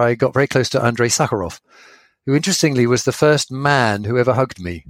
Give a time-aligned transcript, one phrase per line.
[0.00, 1.60] I got very close to Andrei Sakharov,
[2.24, 4.86] who interestingly was the first man who ever hugged me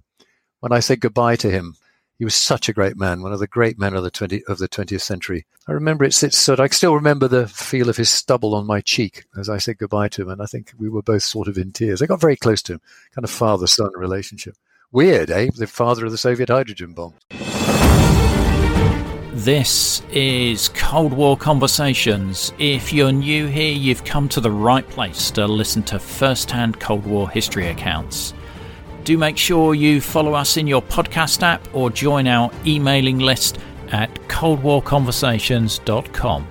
[0.61, 1.75] when I said goodbye to him.
[2.17, 4.59] He was such a great man, one of the great men of the 20, of
[4.59, 5.47] the 20th century.
[5.67, 6.61] I remember it sits sort.
[6.61, 10.09] I still remember the feel of his stubble on my cheek as I said goodbye
[10.09, 12.03] to him, and I think we were both sort of in tears.
[12.03, 12.81] I got very close to him,
[13.13, 14.55] kind of father-son relationship.
[14.93, 15.49] Weird, eh?
[15.57, 17.15] The father of the Soviet hydrogen bomb.
[19.41, 22.53] This is Cold War Conversations.
[22.59, 26.79] If you're new here, you've come to the right place to listen to first hand
[26.79, 28.35] Cold War history accounts.
[29.05, 33.57] Do make sure you follow us in your podcast app or join our emailing list
[33.93, 36.47] at coldwarconversations.com.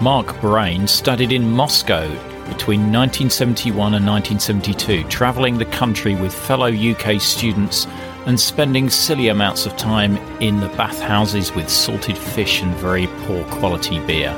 [0.00, 2.08] Mark Brayne studied in Moscow
[2.48, 7.86] between 1971 and 1972, travelling the country with fellow UK students
[8.26, 13.44] and spending silly amounts of time in the bathhouses with salted fish and very poor
[13.44, 14.32] quality beer.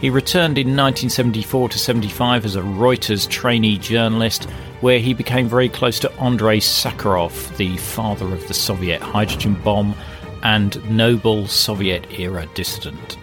[0.00, 4.44] He returned in 1974 to 75 as a Reuters trainee journalist,
[4.80, 9.94] where he became very close to Andrei Sakharov, the father of the Soviet hydrogen bomb
[10.42, 13.16] and noble Soviet era dissident.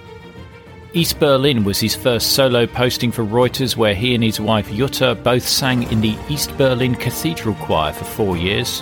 [0.94, 5.22] East Berlin was his first solo posting for Reuters, where he and his wife Jutta
[5.22, 8.82] both sang in the East Berlin Cathedral Choir for four years,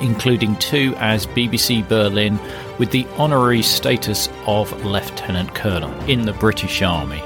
[0.00, 2.38] including two as BBC Berlin
[2.78, 7.22] with the honorary status of Lieutenant Colonel in the British Army.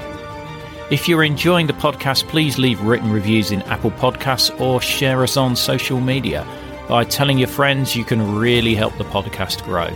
[0.91, 5.37] If you're enjoying the podcast, please leave written reviews in Apple Podcasts or share us
[5.37, 6.47] on social media.
[6.87, 9.89] By telling your friends, you can really help the podcast grow.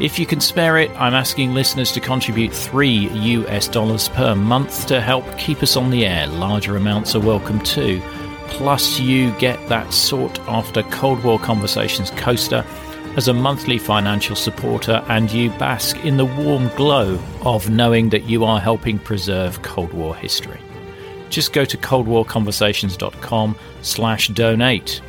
[0.00, 4.86] If you can spare it, I'm asking listeners to contribute 3 US dollars per month
[4.88, 6.26] to help keep us on the air.
[6.26, 8.02] Larger amounts are welcome too.
[8.48, 12.64] Plus, you get that sought after Cold War Conversations coaster
[13.16, 18.24] as a monthly financial supporter, and you bask in the warm glow of knowing that
[18.24, 20.60] you are helping preserve Cold War history.
[21.30, 25.00] Just go to coldwarconversations.com slash donate.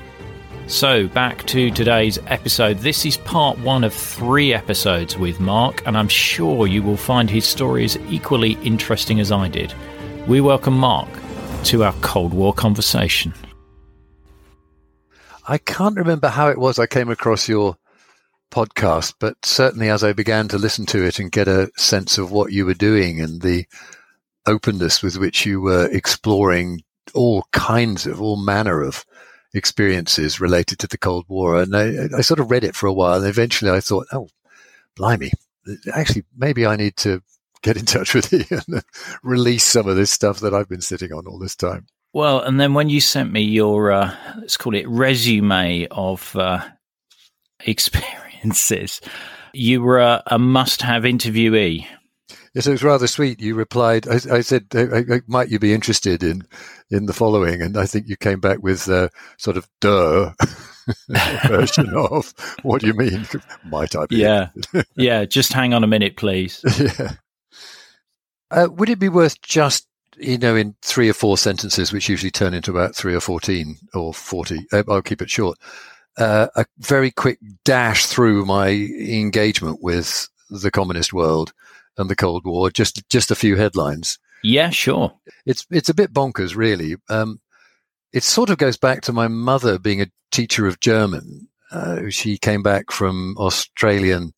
[0.67, 2.79] So, back to today's episode.
[2.79, 7.29] This is part one of three episodes with Mark, and I'm sure you will find
[7.29, 9.73] his stories equally interesting as I did.
[10.27, 11.07] We welcome Mark
[11.67, 13.33] to our Cold War conversation.
[15.49, 17.75] I can't remember how it was I came across your
[18.49, 22.31] podcast, but certainly as I began to listen to it and get a sense of
[22.31, 23.65] what you were doing and the
[24.45, 26.83] openness with which you were exploring
[27.13, 29.05] all kinds of, all manner of
[29.53, 31.61] experiences related to the Cold War.
[31.61, 33.15] And I, I sort of read it for a while.
[33.15, 34.29] And eventually I thought, oh,
[34.95, 35.33] blimey,
[35.93, 37.21] actually, maybe I need to
[37.61, 38.83] get in touch with you and
[39.23, 41.87] release some of this stuff that I've been sitting on all this time.
[42.13, 46.67] Well, and then when you sent me your, uh, let's call it resume of uh,
[47.59, 49.01] experiences,
[49.53, 51.85] you were a, a must have interviewee.
[52.53, 53.39] Yes, it was rather sweet.
[53.39, 56.41] You replied, I, I said, I, I, might you be interested in,
[56.89, 57.61] in the following?
[57.61, 60.33] And I think you came back with a sort of duh
[61.47, 63.27] version of what do you mean?
[63.65, 64.17] Might I be?
[64.17, 64.49] Yeah.
[64.95, 65.25] yeah.
[65.25, 66.63] Just hang on a minute, please.
[66.79, 67.11] yeah.
[68.51, 69.87] Uh, would it be worth just,
[70.17, 73.77] you know, in three or four sentences, which usually turn into about three or 14
[73.93, 75.57] or 40, uh, I'll keep it short,
[76.17, 81.53] uh, a very quick dash through my engagement with the communist world
[81.97, 84.17] and the Cold War, just, just a few headlines.
[84.43, 85.13] Yeah, sure.
[85.45, 86.95] It's, it's a bit bonkers, really.
[87.09, 87.39] Um,
[88.13, 91.49] it sort of goes back to my mother being a teacher of German.
[91.71, 94.33] Uh, she came back from Australian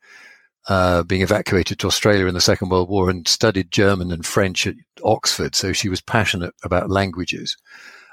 [0.68, 4.68] uh, being evacuated to Australia in the Second World War and studied German and French
[4.68, 5.56] at Oxford.
[5.56, 7.58] So she was passionate about languages.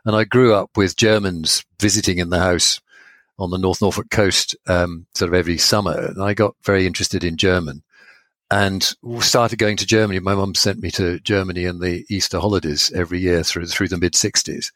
[0.04, 2.80] And I grew up with Germans visiting in the house
[3.38, 6.06] on the North Norfolk coast um, sort of every summer.
[6.06, 7.82] And I got very interested in German
[8.50, 10.20] and started going to Germany.
[10.20, 13.98] My mum sent me to Germany in the Easter holidays every year through, through the
[13.98, 14.72] mid 60s.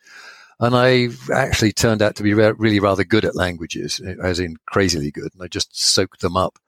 [0.59, 4.57] And I actually turned out to be re- really rather good at languages, as in
[4.67, 5.31] crazily good.
[5.33, 6.59] And I just soaked them up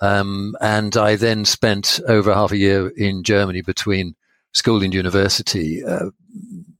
[0.00, 4.14] um, and I then spent over half a year in Germany between
[4.52, 6.10] school and university, uh,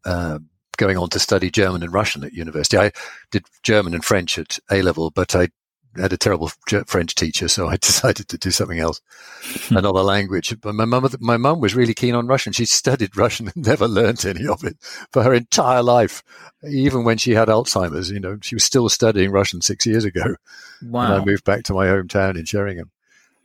[0.04, 0.38] uh,
[0.76, 2.78] going on to study German and Russian at university.
[2.78, 2.92] I
[3.30, 5.48] did German and French at A level, but I
[5.96, 6.50] had a terrible
[6.86, 9.00] French teacher, so I decided to do something else,
[9.70, 10.58] another language.
[10.60, 12.52] But my mum, my mum was really keen on Russian.
[12.52, 14.76] She studied Russian and never learned any of it
[15.12, 16.22] for her entire life.
[16.64, 20.36] Even when she had Alzheimer's, you know, she was still studying Russian six years ago.
[20.82, 21.04] Wow.
[21.04, 22.90] And I moved back to my hometown in Sheringham.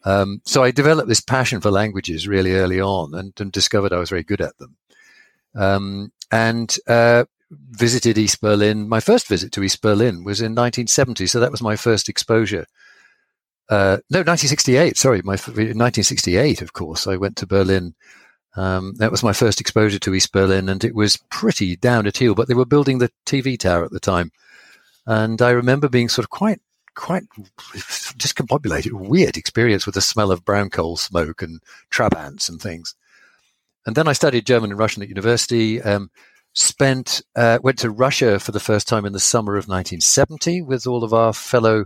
[0.05, 3.97] Um, so I developed this passion for languages really early on and, and discovered I
[3.97, 4.77] was very good at them.
[5.55, 8.87] Um, and uh, visited East Berlin.
[8.87, 12.65] My first visit to East Berlin was in 1970, so that was my first exposure.
[13.69, 14.97] Uh, no, 1968.
[14.97, 16.61] Sorry, my 1968.
[16.61, 17.95] Of course, I went to Berlin
[18.57, 22.17] Um, that was my first exposure to East Berlin, and it was pretty down at
[22.17, 22.35] heel.
[22.35, 24.31] But they were building the TV tower at the time,
[25.05, 26.61] and I remember being sort of quite,
[26.95, 27.23] quite
[28.17, 31.61] discombobulated, weird experience with the smell of brown coal smoke and
[31.91, 32.95] trabants and things.
[33.85, 35.81] And then I studied German and Russian at university.
[35.81, 36.09] Um,
[36.53, 40.87] spent uh, went to Russia for the first time in the summer of 1970 with
[40.87, 41.85] all of our fellow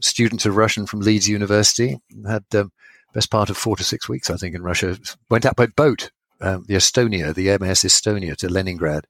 [0.00, 1.98] students of Russian from Leeds University.
[2.26, 2.72] Had um,
[3.14, 4.98] best part of four to six weeks, I think, in Russia.
[5.30, 6.10] Went out by boat,
[6.40, 9.06] um, the Estonia, the MS Estonia, to Leningrad,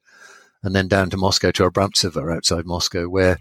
[0.61, 3.39] and then down to Moscow to Abramtsevo outside Moscow, where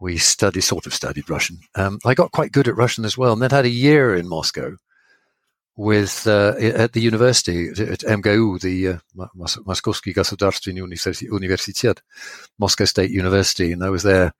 [0.00, 1.60] we studied, sort of studied Russian.
[1.74, 4.28] Um, I got quite good at Russian as well, and then had a year in
[4.28, 4.76] Moscow
[5.76, 11.98] with uh, at the university at MGU, the uh, Moskovsky Gosudarstvenny Universitet,
[12.58, 14.32] Moscow State University, and I was there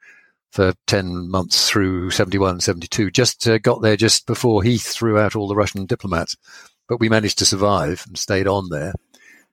[0.50, 3.10] for 10 months through 71, 72.
[3.10, 6.36] Just uh, got there just before he threw out all the Russian diplomats,
[6.88, 8.92] but we managed to survive and stayed on there.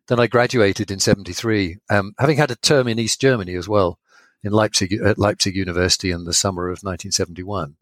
[0.08, 4.00] Then I graduated in 73, um, having had a term in East Germany as well
[4.44, 7.76] in Leipzig, at Leipzig University in the summer of 1971.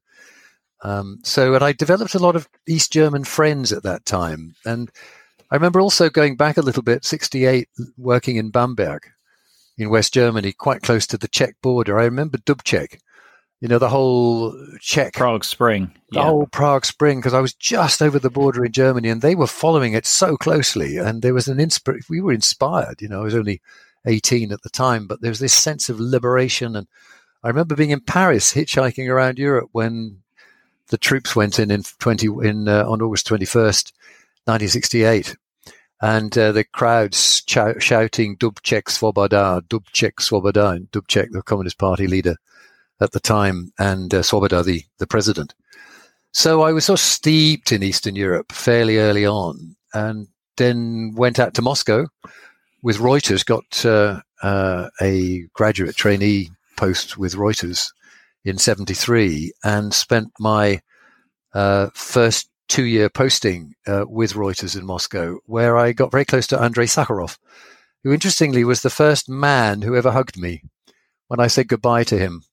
[0.84, 4.56] Um, so, and I developed a lot of East German friends at that time.
[4.66, 4.92] And
[5.52, 9.04] I remember also going back a little bit, 68, working in Bamberg
[9.78, 12.00] in West Germany, quite close to the Czech border.
[12.00, 13.00] I remember Dubček,
[13.62, 15.14] you know, the whole Czech.
[15.14, 15.92] Prague Spring.
[16.12, 16.26] The yeah.
[16.26, 19.48] whole Prague Spring, because I was just over the border in Germany and they were
[19.48, 20.98] following it so closely.
[20.98, 22.06] And there was an inspiration.
[22.10, 23.62] We were inspired, you know, I was only
[24.06, 26.76] 18 at the time, but there was this sense of liberation.
[26.76, 26.88] And
[27.44, 30.22] I remember being in Paris hitchhiking around Europe when
[30.88, 33.92] the troops went in in 20 in uh, on August 21st,
[34.46, 35.36] 1968,
[36.02, 42.36] and uh, the crowds ch- shouting "Dubček Svoboda, Dubček Svoboda," Dubček, the Communist Party leader
[43.02, 45.56] at the time, and uh, Svoboda, the the president.
[46.32, 51.40] So I was sort of steeped in Eastern Europe fairly early on, and then went
[51.40, 52.08] out to Moscow
[52.86, 57.92] with Reuters, got uh, uh, a graduate trainee post with Reuters
[58.44, 60.82] in 73 and spent my
[61.56, 66.46] uh, first two year posting uh, with Reuters in Moscow, where I got very close
[66.48, 67.40] to Andrei Sakharov,
[68.04, 70.62] who interestingly was the first man who ever hugged me
[71.28, 72.44] when I said goodbye to him.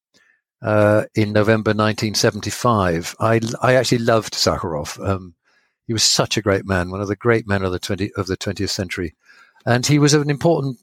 [0.63, 4.99] Uh, in November 1975, I, I actually loved Sakharov.
[5.07, 5.35] Um,
[5.87, 8.29] he was such a great man, one of the great men of the 20 of
[8.29, 9.15] the 20th century,
[9.67, 10.79] and he was an important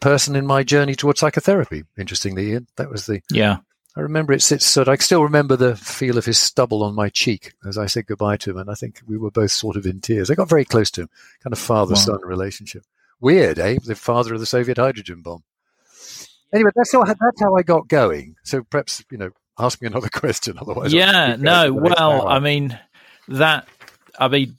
[0.00, 1.84] person in my journey towards psychotherapy.
[1.98, 3.58] Interestingly, that was the yeah
[3.96, 4.88] I remember it sits sort.
[4.88, 8.36] I still remember the feel of his stubble on my cheek as I said goodbye
[8.38, 10.30] to him, and I think we were both sort of in tears.
[10.30, 11.10] I got very close to him,
[11.42, 12.28] kind of father-son wow.
[12.28, 12.84] relationship.
[13.20, 13.78] Weird, eh?
[13.84, 15.44] The father of the Soviet hydrogen bomb.
[16.52, 18.34] Anyway, that's how that's how I got going.
[18.42, 20.58] So perhaps you know, ask me another question.
[20.60, 21.72] Otherwise, yeah, no.
[21.72, 22.78] Well, I mean
[23.28, 23.68] that.
[24.18, 24.58] I mean.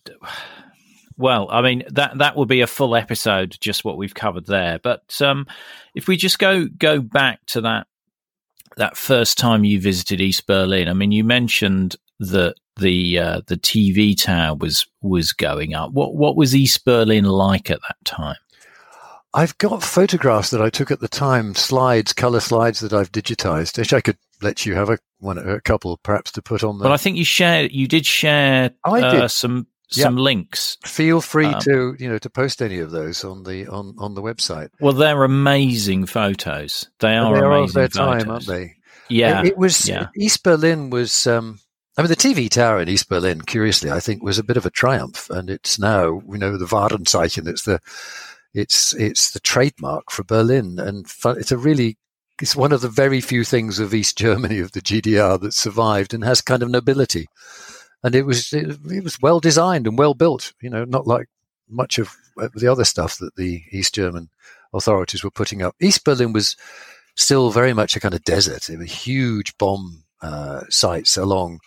[1.17, 4.79] Well, I mean that that would be a full episode, just what we've covered there.
[4.79, 5.47] But um,
[5.93, 7.87] if we just go go back to that
[8.77, 13.57] that first time you visited East Berlin, I mean, you mentioned that the uh, the
[13.57, 15.91] TV tower was was going up.
[15.91, 18.37] What what was East Berlin like at that time?
[19.33, 23.77] I've got photographs that I took at the time, slides, color slides that I've digitized.
[23.77, 26.77] Which I could let you have a one, a couple, perhaps to put on.
[26.77, 26.83] The...
[26.83, 29.29] But I think you shared, you did share oh, uh, did.
[29.29, 30.77] some some links.
[30.85, 34.15] Feel free um, to you know to post any of those on the on on
[34.15, 34.69] the website.
[34.79, 36.89] Well, they're amazing photos.
[36.99, 38.23] They are they are amazing their photos.
[38.23, 38.75] time, aren't they?
[39.09, 40.07] Yeah, it, it was yeah.
[40.17, 41.27] East Berlin was.
[41.27, 41.59] Um,
[41.97, 44.65] I mean, the TV tower in East Berlin, curiously, I think was a bit of
[44.65, 47.47] a triumph, and it's now you know the Warenzeichen.
[47.47, 47.79] It's the
[48.53, 51.05] it's it's the trademark for Berlin, and
[51.37, 51.97] it's a really
[52.41, 56.13] it's one of the very few things of East Germany of the GDR that survived
[56.13, 57.27] and has kind of nobility
[58.05, 60.53] and it was it, it, was well designed and well built.
[60.61, 61.27] You know, not like
[61.67, 62.15] much of
[62.53, 64.29] the other stuff that the East German
[64.73, 65.75] authorities were putting up.
[65.81, 66.55] East Berlin was
[67.15, 68.63] still very much a kind of desert.
[68.63, 71.61] There were huge bomb uh, sites along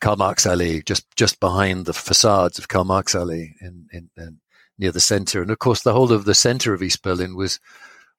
[0.00, 4.40] Karl Marx Alley, just just behind the facades of Karl Marx Alley in, in, in
[4.76, 7.60] near the center, and of course the whole of the center of East Berlin was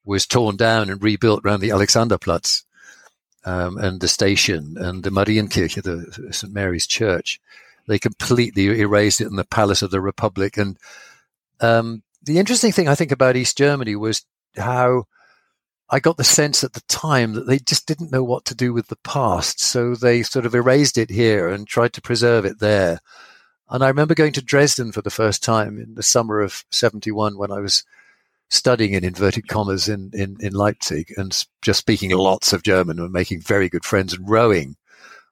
[0.05, 2.63] was torn down and rebuilt around the Alexanderplatz
[3.43, 7.41] um, and the station and the Marienkirche, the St Mary's Church.
[7.87, 10.57] They completely erased it in the Palace of the Republic.
[10.57, 10.77] And
[11.59, 14.25] um, the interesting thing I think about East Germany was
[14.57, 15.05] how
[15.89, 18.73] I got the sense at the time that they just didn't know what to do
[18.73, 19.61] with the past.
[19.61, 22.99] So they sort of erased it here and tried to preserve it there.
[23.69, 27.37] And I remember going to Dresden for the first time in the summer of 71
[27.37, 27.83] when I was
[28.49, 33.11] studying in inverted commas in, in, in Leipzig and just speaking lots of German and
[33.11, 34.75] making very good friends and rowing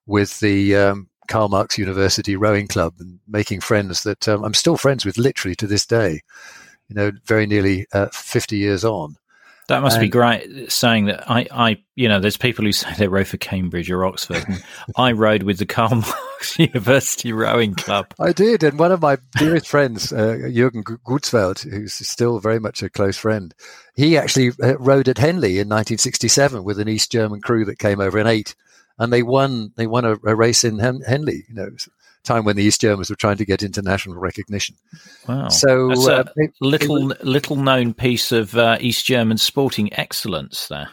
[0.05, 4.77] with the um, Karl Marx University Rowing Club and making friends that um, I'm still
[4.77, 6.21] friends with literally to this day.
[6.87, 9.15] you know, very nearly uh, 50 years on.
[9.67, 12.93] That must and, be great saying that I, I, you know, there's people who say
[12.99, 14.43] they row for Cambridge or Oxford.
[14.47, 14.63] And
[14.95, 18.13] I rowed with the Karl Marx University Rowing Club.
[18.19, 18.61] I did.
[18.61, 23.17] And one of my dearest friends, uh, Jürgen Gutzfeld, who's still very much a close
[23.17, 23.55] friend,
[23.95, 27.99] he actually uh, rowed at Henley in 1967 with an East German crew that came
[27.99, 28.53] over in eight.
[28.99, 31.69] And they won, they won a, a race in Hen- Henley, you know,
[32.23, 34.75] time when the East Germans were trying to get international recognition.
[35.27, 35.49] Wow!
[35.49, 36.23] So uh,
[36.61, 40.89] little it little known piece of uh, East German sporting excellence there.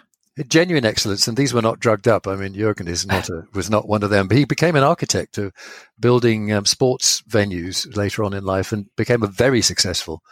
[0.48, 2.26] Genuine excellence, and these were not drugged up.
[2.26, 4.82] I mean, Jurgen is not a, was not one of them, but he became an
[4.82, 5.52] architect of
[5.98, 10.22] building um, sports venues later on in life, and became a very successful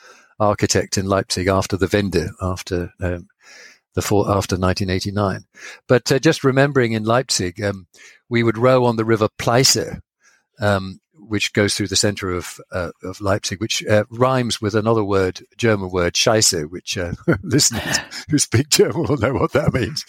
[0.40, 3.26] architect in Leipzig after the Wende, after um,
[3.94, 5.44] the four, after 1989.
[5.86, 7.86] But uh, just remembering in Leipzig, um,
[8.28, 10.00] we would row on the river Pleiße,
[10.60, 15.04] um, which goes through the center of, uh, of Leipzig, which uh, rhymes with another
[15.04, 17.98] word, German word, Scheiße, which uh, listeners
[18.30, 20.04] who speak German will know what that means.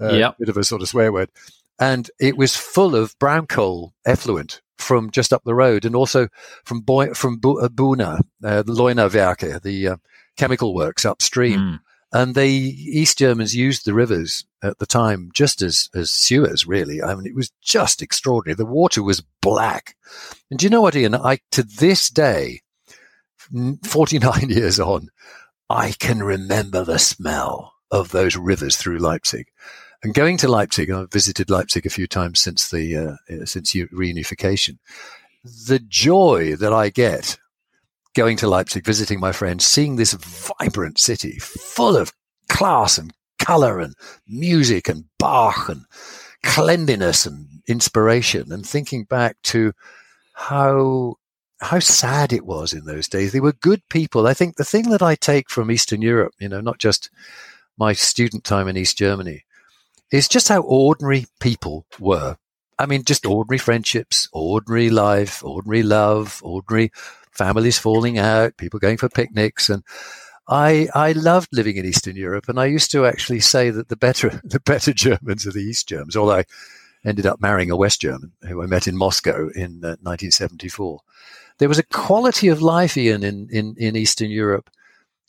[0.00, 0.14] Uh.
[0.38, 1.30] Bit of a sort of swear word.
[1.78, 6.28] And it was full of brown coal effluent from just up the road and also
[6.64, 9.96] from Boy- from Bu- Buna, uh, the Leuna Werke, the uh,
[10.36, 11.60] chemical works upstream.
[11.60, 11.80] Mm.
[12.12, 16.66] And the East Germans used the rivers at the time just as as sewers.
[16.66, 18.54] Really, I mean, it was just extraordinary.
[18.54, 19.96] The water was black.
[20.50, 21.14] And do you know what, Ian?
[21.14, 22.60] I to this day,
[23.82, 25.08] forty nine years on,
[25.70, 29.46] I can remember the smell of those rivers through Leipzig.
[30.02, 32.96] And going to Leipzig, I've visited Leipzig a few times since the
[33.30, 34.78] uh, since reunification.
[35.44, 37.38] The joy that I get
[38.14, 42.12] going to Leipzig, visiting my friends, seeing this vibrant city full of
[42.48, 43.94] class and color and
[44.26, 45.84] music and Bach and
[46.42, 49.72] cleanliness and inspiration and thinking back to
[50.34, 51.16] how
[51.60, 53.32] how sad it was in those days.
[53.32, 54.26] They were good people.
[54.26, 57.08] I think the thing that I take from Eastern Europe, you know, not just
[57.78, 59.44] my student time in East Germany,
[60.10, 62.36] is just how ordinary people were.
[62.78, 66.90] I mean, just ordinary friendships, ordinary life, ordinary love, ordinary
[67.32, 69.82] families falling out, people going for picnics, and
[70.48, 73.96] I I loved living in Eastern Europe, and I used to actually say that the
[73.96, 76.16] better the better Germans are the East Germans.
[76.16, 76.44] Although I
[77.04, 81.00] ended up marrying a West German who I met in Moscow in uh, 1974.
[81.58, 84.70] There was a quality of life, Ian, in in, in Eastern Europe,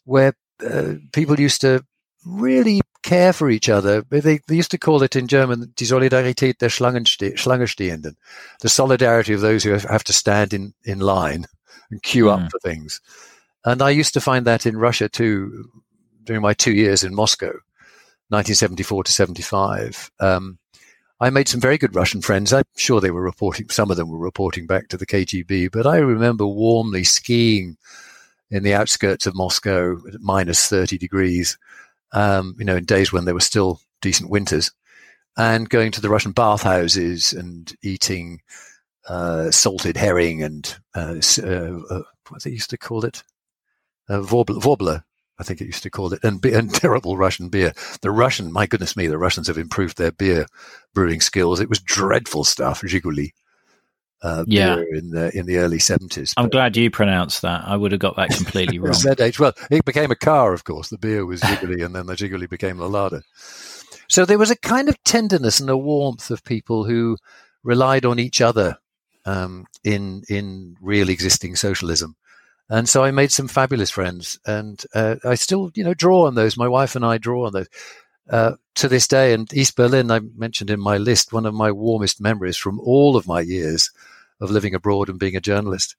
[0.05, 0.33] where
[0.63, 1.83] uh, people used to
[2.25, 4.01] really care for each other.
[4.09, 8.15] They, they used to call it in German die Solidarität der Schlangenstehenden,
[8.61, 11.45] the solidarity of those who have to stand in, in line
[11.93, 12.33] and queue mm.
[12.33, 12.99] up for things.
[13.65, 15.69] And I used to find that in Russia too,
[16.23, 17.53] during my two years in Moscow,
[18.29, 20.11] 1974 to 75.
[20.19, 20.57] Um,
[21.19, 22.51] I made some very good Russian friends.
[22.51, 25.87] I'm sure they were reporting, some of them were reporting back to the KGB, but
[25.87, 27.77] I remember warmly skiing
[28.49, 31.57] in the outskirts of Moscow at minus 30 degrees,
[32.11, 34.71] um, you know, in days when there were still decent winters,
[35.37, 38.41] and going to the Russian bathhouses and eating
[39.07, 43.23] uh, salted herring and uh, uh, uh, what they used to call it,
[44.09, 45.03] uh, Vorbler,
[45.39, 47.73] I think it used to call it, and, and terrible Russian beer.
[48.01, 50.45] The Russian, my goodness me, the Russians have improved their beer
[50.93, 51.59] brewing skills.
[51.59, 53.31] It was dreadful stuff, Zhiguli.
[54.21, 54.77] Uh, yeah.
[54.93, 56.33] in the in the early seventies.
[56.37, 57.67] I'm glad you pronounced that.
[57.67, 58.93] I would have got that completely wrong.
[58.93, 59.37] ZH.
[59.37, 60.87] Well, it became a car, of course.
[60.87, 63.23] The beer was Zhiguli, and then the Zhiguli became the Lada.
[64.07, 67.17] So there was a kind of tenderness and a warmth of people who
[67.63, 68.77] relied on each other
[69.25, 72.15] um, in in real existing socialism.
[72.69, 76.35] And so I made some fabulous friends, and uh, I still, you know, draw on
[76.35, 76.57] those.
[76.57, 77.67] My wife and I draw on those
[78.29, 79.33] uh, to this day.
[79.33, 83.15] And East Berlin, I mentioned in my list, one of my warmest memories from all
[83.15, 83.91] of my years
[84.39, 85.95] of living abroad and being a journalist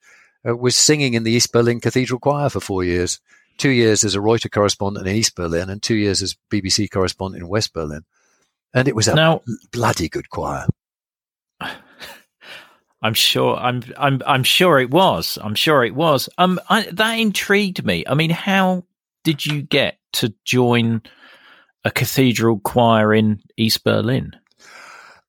[0.49, 3.21] uh, was singing in the East Berlin Cathedral Choir for four years.
[3.57, 7.41] Two years as a Reuters correspondent in East Berlin, and two years as BBC correspondent
[7.41, 8.05] in West Berlin.
[8.75, 10.67] And it was a now, bloody good choir.
[13.05, 13.57] I'm sure.
[13.57, 13.83] I'm.
[13.99, 14.23] I'm.
[14.27, 15.39] I'm sure it was.
[15.43, 16.27] I'm sure it was.
[16.39, 18.03] Um, I, that intrigued me.
[18.09, 18.85] I mean, how
[19.25, 21.03] did you get to join
[21.85, 24.33] a cathedral choir in East Berlin?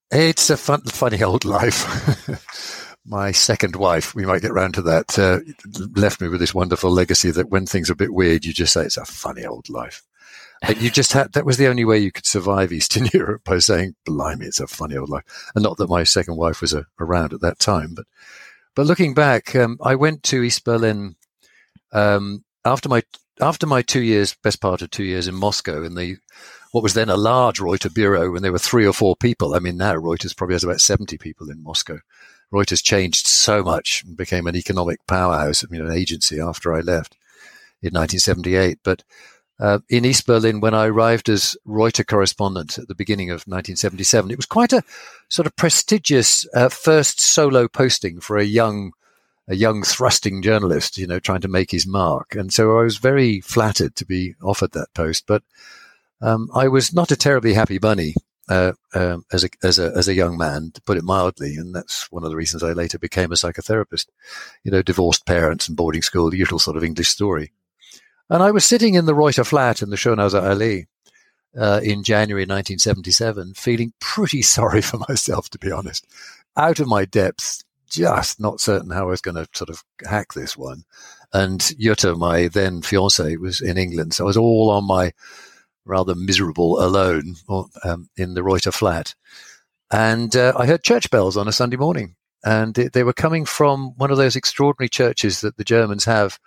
[0.10, 2.96] It's a fun, funny old life.
[3.06, 5.40] My second wife, we might get round to that, uh,
[5.96, 8.74] left me with this wonderful legacy that when things are a bit weird, you just
[8.74, 10.02] say it's a funny old life
[10.78, 13.96] you just had that was the only way you could survive Eastern Europe by saying,
[14.06, 16.84] "Blimey, it's a funny old life." And not that my second wife was a, uh,
[17.00, 18.06] around at that time, but
[18.76, 21.16] but looking back, um, I went to East Berlin
[21.92, 23.04] um, after my
[23.42, 26.18] after my two years, best part of two years in Moscow, in the
[26.72, 29.56] what was then a large Reuters bureau, when there were three or four people.
[29.56, 32.00] I mean, now Reuters probably has about seventy people in Moscow.
[32.54, 36.80] Reuters changed so much and became an economic powerhouse, I mean, an agency after I
[36.80, 37.18] left.
[37.82, 38.80] in 1978.
[38.84, 39.04] But
[39.60, 44.32] uh, in East Berlin, when I arrived as Reuter correspondent at the beginning of 1977,
[44.32, 44.84] it was quite a
[45.30, 48.92] sort of prestigious uh, first solo posting for a young,
[49.48, 52.36] a young thrusting journalist, you know, trying to make his mark.
[52.36, 55.26] And so I was very flattered to be offered that post.
[55.26, 55.44] But
[56.22, 58.16] um, I was not a terribly happy bunny
[58.50, 61.74] uh, um, as a as a as a young man, to put it mildly, and
[61.74, 64.08] that's one of the reasons I later became a psychotherapist.
[64.64, 67.52] You know, divorced parents and boarding school, the usual sort of English story.
[68.30, 70.88] And I was sitting in the Reuter flat in the Schönhauser Allee
[71.58, 76.08] uh, in January 1977, feeling pretty sorry for myself, to be honest,
[76.58, 80.34] out of my depths, just not certain how I was going to sort of hack
[80.34, 80.84] this one.
[81.34, 85.14] And Jutta, my then fiance, was in England, so I was all on my
[85.86, 87.36] rather miserable alone
[87.84, 89.14] um, in the Reuter flat.
[89.92, 93.46] And uh, I heard church bells on a Sunday morning, and it, they were coming
[93.46, 96.40] from one of those extraordinary churches that the Germans have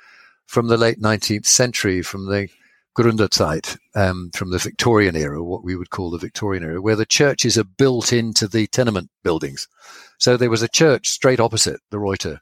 [0.49, 2.49] from the late 19th century, from the
[2.97, 7.07] Gründerzeit, um, from the Victorian era, what we would call the Victorian era, where the
[7.07, 9.69] churches are built into the tenement buildings.
[10.19, 12.41] So there was a church straight opposite the Reuter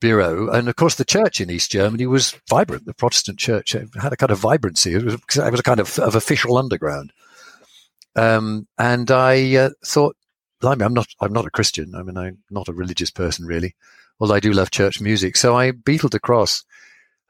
[0.00, 0.48] bureau.
[0.48, 2.86] And of course, the church in East Germany was vibrant.
[2.86, 4.94] The Protestant church had a kind of vibrancy.
[4.94, 7.12] It was, it was a kind of, of official underground.
[8.16, 10.16] Um, and I uh, thought,
[10.60, 11.94] blimey, I'm not, I'm not a Christian.
[11.94, 13.76] I mean, I'm not a religious person really,
[14.18, 15.36] although I do love church music.
[15.36, 16.64] So I beetled across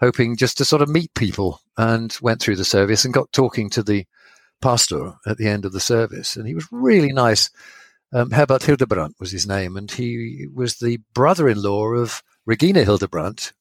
[0.01, 3.71] hoping just to sort of meet people and went through the service and got talking
[3.71, 4.07] to the
[4.61, 6.37] pastor at the end of the service.
[6.37, 7.51] And he was really nice.
[8.13, 13.53] Um, Herbert Hildebrandt was his name, and he was the brother-in-law of Regina Hildebrandt,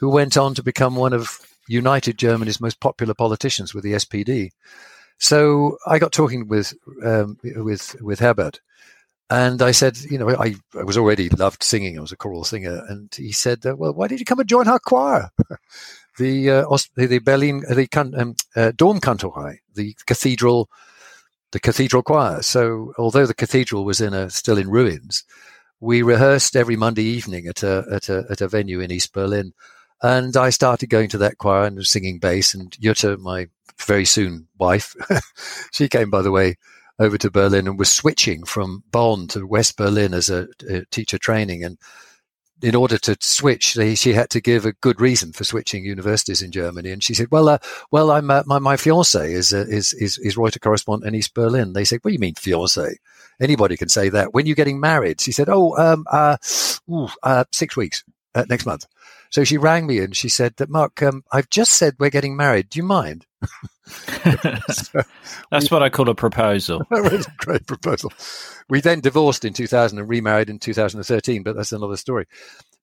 [0.00, 4.50] who went on to become one of United Germany's most popular politicians with the SPD.
[5.18, 8.60] So I got talking with um, with with Herbert,
[9.30, 11.96] and I said, you know, I, I was already loved singing.
[11.98, 14.48] I was a choral singer, and he said, uh, "Well, why did you come and
[14.48, 15.30] join our choir?"
[16.18, 20.68] the, uh, the Berlin the um, uh, Domkantorei, the cathedral,
[21.52, 22.42] the cathedral choir.
[22.42, 25.24] So although the cathedral was in a still in ruins,
[25.80, 29.52] we rehearsed every Monday evening at a, at a, at a venue in East Berlin.
[30.02, 32.54] And I started going to that choir and singing bass.
[32.54, 33.48] And Jutta, my
[33.80, 34.94] very soon wife,
[35.72, 36.56] she came, by the way,
[36.98, 41.18] over to Berlin and was switching from Bonn to West Berlin as a, a teacher
[41.18, 41.64] training.
[41.64, 41.78] And
[42.62, 46.40] in order to switch, they, she had to give a good reason for switching universities
[46.40, 46.90] in Germany.
[46.90, 47.58] And she said, "Well, uh,
[47.90, 51.72] well, uh, my my fiance is, uh, is is is Reuter correspondent in East Berlin."
[51.72, 52.96] They said, "What do you mean fiance?
[53.40, 54.32] Anybody can say that.
[54.32, 56.36] When are you getting married?" She said, "Oh, um, uh,
[56.88, 58.86] ooh, uh, six weeks uh, next month."
[59.34, 62.36] So she rang me and she said that Mark, um, I've just said we're getting
[62.36, 62.70] married.
[62.70, 63.26] Do you mind?
[64.70, 65.02] so
[65.50, 66.82] That's we, what I call a proposal.
[66.92, 68.12] a great proposal.
[68.68, 72.26] We then divorced in 2000 and remarried in 2013, but that's another story.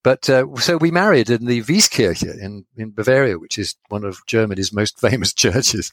[0.04, 4.20] But uh, so we married in the Wieskirche in, in Bavaria, which is one of
[4.28, 5.92] Germany's most famous churches.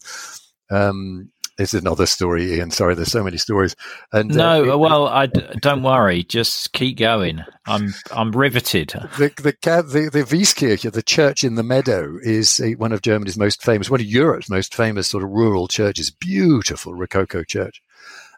[0.70, 2.70] Um, it's another story, Ian.
[2.70, 3.74] Sorry, there's so many stories.
[4.12, 6.22] And no, uh, well, I don't worry.
[6.22, 7.44] Just keep going.
[7.66, 8.90] I'm I'm riveted.
[9.18, 13.36] The the the, the Wieskirche, the church in the meadow, is a, one of Germany's
[13.36, 16.12] most famous, one of Europe's most famous sort of rural churches.
[16.12, 17.82] Beautiful Rococo church,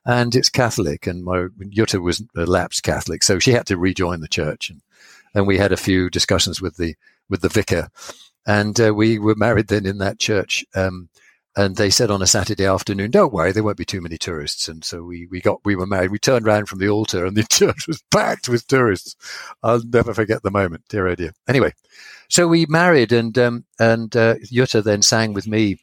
[0.07, 1.07] and it's Catholic.
[1.07, 4.81] And my Jutta was a lapsed Catholic, so she had to rejoin the church, and
[5.35, 6.95] and we had a few discussions with the
[7.29, 7.89] with the vicar,
[8.47, 10.65] and uh, we were married then in that church.
[10.75, 11.11] Um,
[11.57, 14.69] and they said on a Saturday afternoon, "Don't worry, there won't be too many tourists."
[14.69, 16.11] And so we we got we were married.
[16.11, 19.17] We turned around from the altar, and the church was packed with tourists.
[19.63, 21.33] I'll never forget the moment, dear oh dear.
[21.49, 21.75] Anyway,
[22.29, 25.79] so we married, and um, and uh, Jutta then sang with me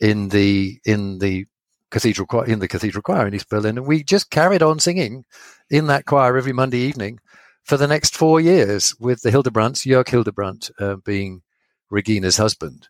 [0.00, 1.46] in the in the
[1.90, 5.24] cathedral choir in the cathedral choir in East Berlin, and we just carried on singing
[5.70, 7.18] in that choir every Monday evening
[7.64, 11.42] for the next four years with the Hildebrandts, Jörg Hildebrandt uh, being
[11.90, 12.88] Regina's husband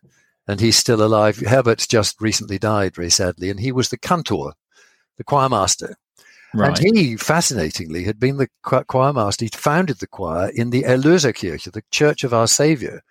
[0.49, 1.37] and he's still alive.
[1.37, 4.53] Herbert's just recently died, very sadly, and he was the cantor,
[5.15, 5.95] the choir master.
[6.55, 6.79] Right.
[6.79, 9.45] And he, fascinatingly, had been the choir master.
[9.45, 13.03] He founded the choir in the Erlöserkirche, the Church of Our Savior,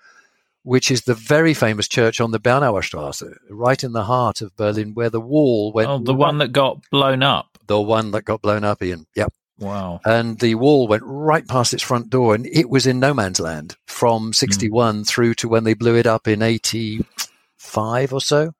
[0.64, 4.56] which is the very famous church on the Bernauer Straße, right in the heart of
[4.56, 5.88] Berlin, where the wall went.
[5.88, 7.56] Oh, the one that got blown up.
[7.68, 9.06] The one that got blown up, Ian.
[9.14, 9.32] Yep.
[9.58, 10.00] Wow.
[10.04, 13.40] And the wall went right past its front door, and it was in no man's
[13.40, 15.06] land from 61 mm.
[15.06, 17.04] through to when they blew it up in 80,
[17.56, 18.52] five or so.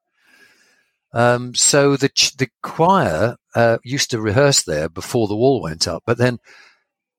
[1.13, 6.03] Um, so the the choir uh, used to rehearse there before the wall went up,
[6.05, 6.39] but then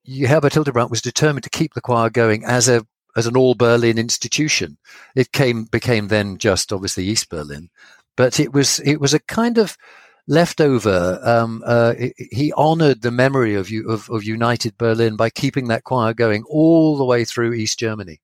[0.06, 3.98] Herbert Hildebrandt was determined to keep the choir going as a as an all Berlin
[3.98, 4.78] institution.
[5.16, 7.70] It came became then just obviously East Berlin,
[8.16, 9.76] but it was it was a kind of
[10.30, 11.18] leftover.
[11.22, 11.94] Um, uh,
[12.30, 16.96] he honoured the memory of, of of United Berlin by keeping that choir going all
[16.96, 18.20] the way through East Germany.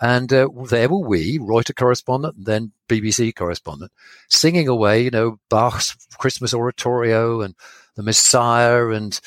[0.00, 3.92] And uh, there were we, Reuters correspondent, and then BBC correspondent,
[4.28, 7.54] singing away, you know, Bach's Christmas Oratorio and
[7.96, 9.18] the Messiah and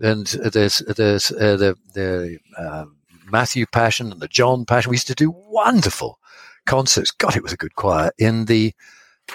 [0.00, 2.86] and there's there's uh, the the uh,
[3.30, 4.90] Matthew Passion and the John Passion.
[4.90, 6.18] We used to do wonderful
[6.64, 7.10] concerts.
[7.10, 8.72] God, it was a good choir in the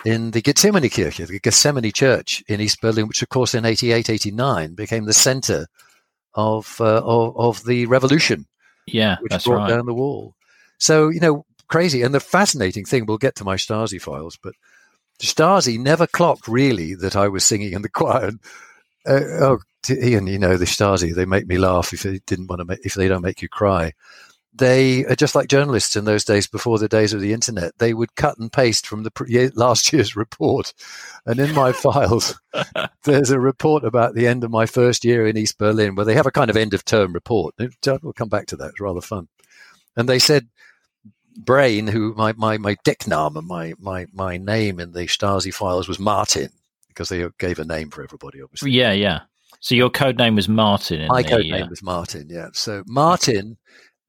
[0.03, 4.09] in the Gethsemane Kirche, the Gethsemane Church in East Berlin, which of course in 88,
[4.09, 5.67] 89 became the center
[6.33, 8.45] of, uh, of, of, the revolution.
[8.87, 9.69] Yeah, which brought right.
[9.69, 10.35] down the wall.
[10.77, 12.01] So, you know, crazy.
[12.01, 14.53] And the fascinating thing, we'll get to my Stasi files, but
[15.19, 18.25] the Stasi never clocked really that I was singing in the choir.
[18.25, 18.39] And,
[19.07, 22.59] uh, oh, Ian, you know, the Stasi, they make me laugh if they didn't want
[22.59, 23.93] to, make, if they don't make you cry
[24.57, 27.77] they are just like journalists in those days before the days of the internet.
[27.77, 30.73] They would cut and paste from the pre- last year's report.
[31.25, 32.39] And in my files,
[33.03, 36.15] there's a report about the end of my first year in East Berlin where they
[36.15, 37.55] have a kind of end of term report.
[37.59, 38.69] We'll come back to that.
[38.69, 39.27] It's rather fun.
[39.97, 40.47] And they said,
[41.37, 45.99] Brayne, who my, my, my Deckname, my, my, my name in the Stasi files was
[45.99, 46.49] Martin
[46.87, 48.71] because they gave a name for everybody, obviously.
[48.71, 49.21] Yeah, yeah.
[49.59, 51.07] So your code name was Martin.
[51.07, 51.69] My the, code name uh...
[51.69, 52.27] was Martin.
[52.29, 52.49] Yeah.
[52.53, 53.57] So Martin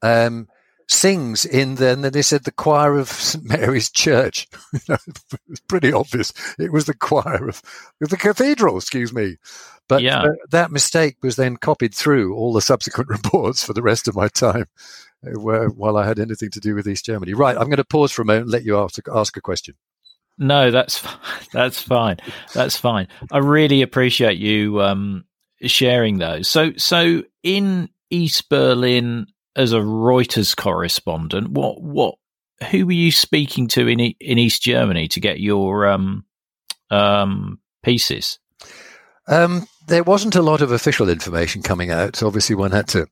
[0.03, 0.49] um,
[0.89, 4.47] sings in the, and then they said the choir of St Mary's Church.
[4.73, 5.01] it
[5.49, 6.33] was pretty obvious.
[6.59, 7.63] It was the choir of,
[8.01, 9.37] of the cathedral, excuse me.
[9.89, 10.23] But yeah.
[10.23, 14.17] uh, that mistake was then copied through all the subsequent reports for the rest of
[14.17, 14.67] my time
[15.27, 17.35] uh, where, while I had anything to do with East Germany.
[17.35, 19.75] Right, I'm going to pause for a moment and let you ask, ask a question.
[20.39, 21.03] No, that's
[21.53, 22.19] that's fine.
[22.53, 23.09] That's fine.
[23.33, 25.25] I really appreciate you um,
[25.63, 26.49] sharing those.
[26.49, 32.17] So, so in East Berlin as a Reuters correspondent, what what
[32.71, 36.25] who were you speaking to in in East Germany to get your um,
[36.91, 38.39] um, pieces?
[39.29, 42.23] Um, there wasn't a lot of official information coming out.
[42.23, 43.07] Obviously, one had to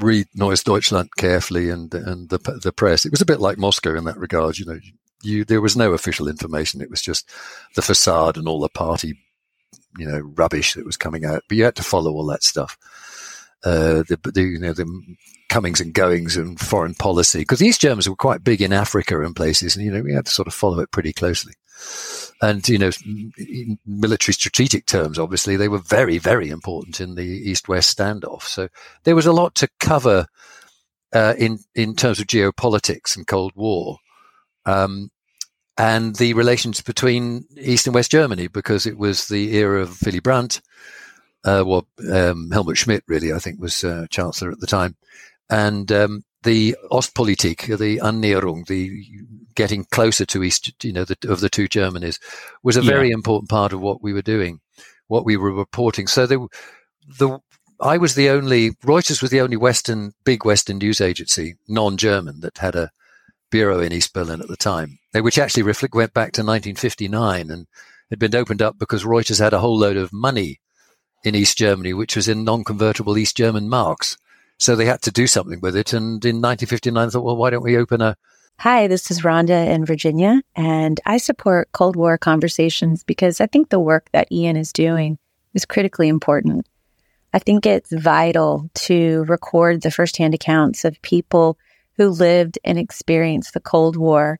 [0.00, 3.04] read Neues Deutschland carefully and and the the press.
[3.06, 4.58] It was a bit like Moscow in that regard.
[4.58, 4.78] You know,
[5.22, 6.80] you there was no official information.
[6.80, 7.30] It was just
[7.74, 9.18] the facade and all the party,
[9.98, 11.42] you know, rubbish that was coming out.
[11.48, 12.76] But you had to follow all that stuff.
[13.64, 14.86] Uh, the, the, you know the
[15.48, 19.22] comings and goings and foreign policy because the East Germans were quite big in Africa
[19.22, 21.54] and places, and you know we had to sort of follow it pretty closely.
[22.42, 22.90] And you know,
[23.38, 28.42] in military strategic terms, obviously they were very, very important in the East-West standoff.
[28.42, 28.68] So
[29.04, 30.26] there was a lot to cover
[31.12, 33.98] uh, in in terms of geopolitics and Cold War.
[34.66, 35.10] Um,
[35.76, 40.20] and the relations between East and West Germany, because it was the era of Willy
[40.20, 40.60] Brandt,
[41.44, 44.96] uh, well, um, Helmut Schmidt, really, I think, was uh, chancellor at the time
[45.50, 49.04] and um, the Ostpolitik, the Annäherung, the
[49.54, 52.18] getting closer to East, you know, the, of the two Germanies,
[52.62, 52.90] was a yeah.
[52.90, 54.60] very important part of what we were doing,
[55.06, 56.06] what we were reporting.
[56.06, 56.46] So the,
[57.18, 57.38] the
[57.80, 62.58] I was the only Reuters was the only Western big Western news agency, non-German, that
[62.58, 62.90] had a
[63.50, 67.66] bureau in East Berlin at the time, which actually reflect, went back to 1959 and
[68.10, 70.60] had been opened up because Reuters had a whole load of money
[71.24, 74.16] in East Germany, which was in non-convertible East German marks.
[74.58, 75.92] So they had to do something with it.
[75.92, 78.16] And in 1959, I thought, well, why don't we open a.
[78.58, 83.68] Hi, this is Rhonda in Virginia, and I support Cold War conversations because I think
[83.68, 85.18] the work that Ian is doing
[85.54, 86.68] is critically important.
[87.32, 91.58] I think it's vital to record the firsthand accounts of people
[91.96, 94.38] who lived and experienced the Cold War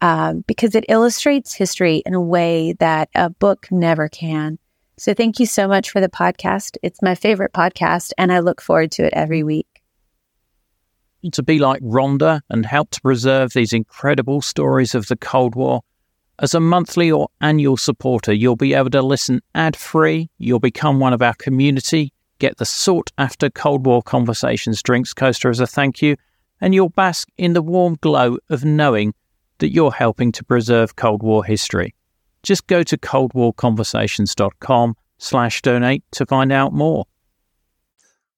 [0.00, 4.58] um, because it illustrates history in a way that a book never can.
[5.00, 6.76] So thank you so much for the podcast.
[6.82, 9.80] It's my favorite podcast, and I look forward to it every week.
[11.32, 15.80] To be like Rhonda and help to preserve these incredible stories of the Cold War,
[16.38, 20.28] as a monthly or annual supporter, you'll be able to listen ad free.
[20.36, 25.48] You'll become one of our community, get the sought after Cold War Conversations drinks coaster
[25.48, 26.14] as a thank you,
[26.60, 29.14] and you'll bask in the warm glow of knowing
[29.60, 31.94] that you're helping to preserve Cold War history.
[32.42, 37.04] Just go to coldwarconversations.com slash donate to find out more.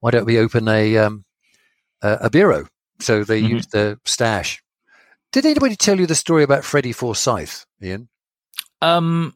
[0.01, 1.25] Why don't we open a um,
[2.03, 2.67] a, a bureau?
[3.01, 3.53] So they mm-hmm.
[3.53, 4.63] use the stash.
[5.33, 8.09] Did anybody tell you the story about Freddie Forsyth, Ian?
[8.83, 9.35] Um,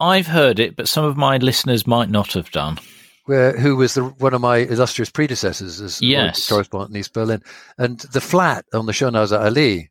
[0.00, 2.78] I've heard it, but some of my listeners might not have done.
[3.24, 6.48] Where, who was the, one of my illustrious predecessors as yes.
[6.48, 7.42] correspondent in East Berlin.
[7.76, 9.90] And the flat on the Schönhauser Allee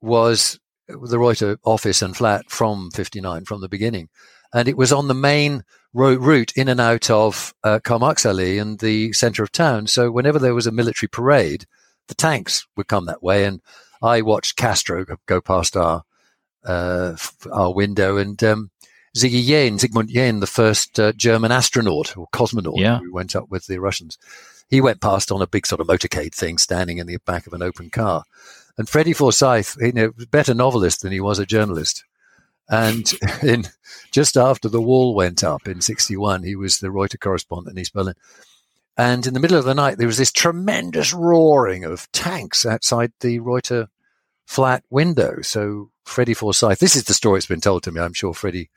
[0.00, 4.08] was the Reuter office and flat from 59 from the beginning.
[4.52, 9.42] And it was on the main route in and out of uh, and the center
[9.42, 9.86] of town.
[9.86, 11.66] So whenever there was a military parade,
[12.08, 13.44] the tanks would come that way.
[13.44, 13.60] And
[14.02, 16.04] I watched Castro go past our,
[16.64, 17.16] uh,
[17.52, 18.70] our window and, um,
[19.16, 22.98] Ziggy Jähn, Sigmund Jähn, the first uh, German astronaut or cosmonaut yeah.
[22.98, 24.18] who went up with the Russians,
[24.68, 27.54] he went past on a big sort of motorcade thing standing in the back of
[27.54, 28.24] an open car.
[28.78, 32.04] And Freddie Forsyth, you know, better novelist than he was a journalist.
[32.68, 33.10] And
[33.42, 33.66] in
[34.10, 37.94] just after the wall went up in 61, he was the Reuters correspondent in East
[37.94, 38.14] Berlin.
[38.98, 43.12] And in the middle of the night, there was this tremendous roaring of tanks outside
[43.20, 43.88] the Reuters
[44.46, 45.42] flat window.
[45.42, 48.00] So Freddie Forsyth, this is the story that's been told to me.
[48.00, 48.70] I'm sure Freddie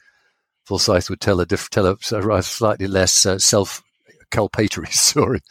[0.65, 3.81] Forsyth would tell a, diff, tell a slightly less uh, self
[4.31, 5.41] culpatory story.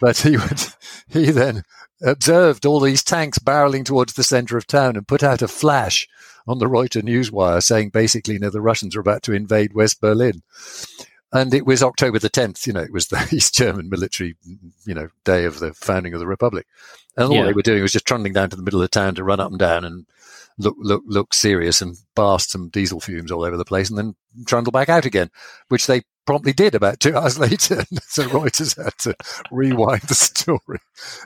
[0.00, 0.60] but he would,
[1.08, 1.62] he then
[2.02, 6.08] observed all these tanks barreling towards the center of town and put out a flash
[6.46, 10.00] on the Reuters newswire saying basically, you know, the Russians are about to invade West
[10.00, 10.42] Berlin.
[11.32, 14.36] And it was October the 10th, you know, it was the East German military,
[14.86, 16.66] you know, day of the founding of the Republic.
[17.16, 17.44] And all yeah.
[17.44, 19.40] they were doing was just trundling down to the middle of the town to run
[19.40, 20.06] up and down and
[20.58, 24.14] look, look, look serious and blast some diesel fumes all over the place and then
[24.46, 25.30] trundle back out again,
[25.68, 27.84] which they promptly did about two hours later.
[28.02, 29.14] so Reuters had to
[29.50, 30.78] rewind the story.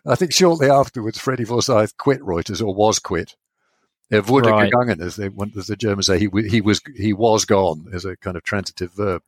[0.06, 3.36] I think shortly afterwards, Freddie Forsyth quit Reuters or was quit.
[4.10, 4.72] Er wurde right.
[4.72, 6.18] gegangen, as, they, as the Germans say.
[6.18, 9.22] He, he was he was gone as a kind of transitive verb.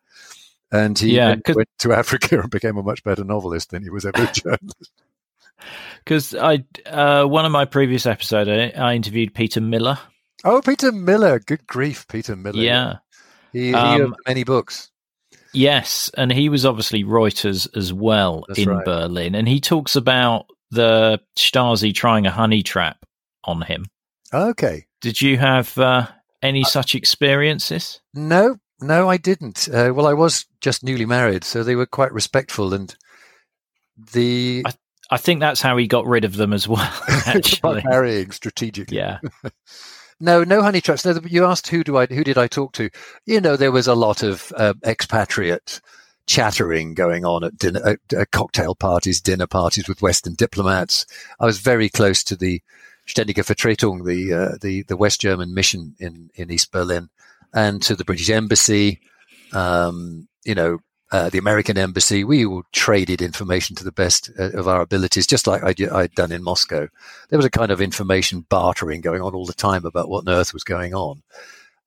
[0.72, 4.06] And he yeah, went to Africa and became a much better novelist than he was
[4.06, 4.92] ever a journalist.
[6.04, 9.98] Because I, uh, one of my previous episodes, I, I, interviewed Peter Millar.
[10.44, 11.38] Oh, Peter Millar!
[11.40, 12.60] Good grief, Peter Millar.
[12.60, 12.96] Yeah,
[13.52, 14.90] he, he um, many books.
[15.52, 18.84] Yes, and he was obviously Reuters as well That's in right.
[18.84, 23.04] Berlin, and he talks about the Stasi trying a honey trap
[23.44, 23.86] on him.
[24.32, 24.86] Okay.
[25.00, 26.06] Did you have uh,
[26.42, 28.00] any uh, such experiences?
[28.14, 29.68] No, no, I didn't.
[29.68, 32.94] Uh, well, I was just newly married, so they were quite respectful, and
[34.12, 34.62] the.
[34.66, 34.72] I,
[35.10, 36.92] I think that's how he got rid of them as well.
[37.26, 38.96] Actually, marrying strategically.
[38.96, 39.18] Yeah.
[40.22, 41.06] No, no honey traps.
[41.06, 42.90] No, you asked who do I who did I talk to?
[43.24, 45.80] You know, there was a lot of uh, expatriate
[46.26, 51.06] chattering going on at dinner, at, at cocktail parties, dinner parties with Western diplomats.
[51.40, 52.62] I was very close to the
[53.08, 57.08] Ständige Vertretung, the uh, the the West German mission in in East Berlin,
[57.54, 59.00] and to the British Embassy.
[59.52, 60.80] Um, you know,
[61.12, 62.24] uh, the American embassy.
[62.24, 66.14] We all traded information to the best uh, of our abilities, just like I had
[66.14, 66.88] done in Moscow.
[67.28, 70.32] There was a kind of information bartering going on all the time about what on
[70.32, 71.22] earth was going on.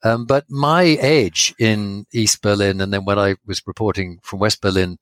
[0.03, 4.61] Um, but my edge in East Berlin, and then when I was reporting from West
[4.61, 4.99] Berlin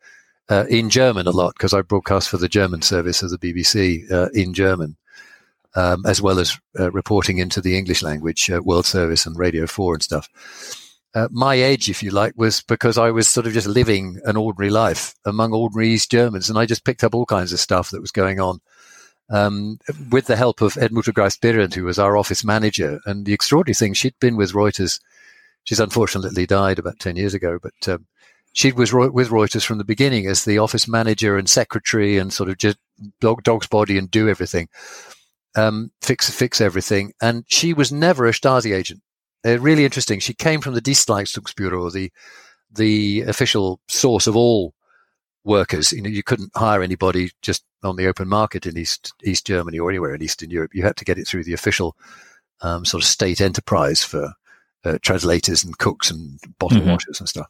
[0.50, 4.12] uh, in German a lot, because I broadcast for the German service of the BBC
[4.12, 4.98] uh, in German,
[5.76, 10.04] um, as well as reporting into the English language, World Service and Radio 4 and
[10.04, 10.30] stuff
[11.13, 14.38] uh, my age, if you like, was because I was sort of just living an
[14.38, 17.89] ordinary life among ordinary East Germans, and I just picked up all kinds of stuff
[17.89, 18.60] that was going on.
[19.30, 23.00] Um, with the help of Edmutter Greif who was our office manager.
[23.06, 25.00] And the extraordinary thing, she'd been with Reuters.
[25.63, 28.08] She's unfortunately died about 10 years ago, but um,
[28.52, 32.50] she was with Reuters from the beginning as the office manager and secretary and sort
[32.50, 32.78] of just
[33.21, 34.67] dog, dog's body and do everything,
[35.56, 37.13] um, fix, fix everything.
[37.21, 39.02] And she was never a Stasi agent.
[39.46, 40.20] Uh, really interesting.
[40.20, 42.12] She came from the Dienstleistungsbüro, the
[42.74, 44.74] the official source of all
[45.44, 45.92] workers.
[45.92, 49.80] You know, you couldn't hire anybody just on the open market in East East Germany
[49.80, 50.72] or anywhere in Eastern Europe.
[50.74, 51.96] You had to get it through the official
[52.62, 54.34] um, sort of state enterprise for
[54.84, 56.92] uh, translators and cooks and bottle mm-hmm.
[56.92, 57.48] washers and stuff.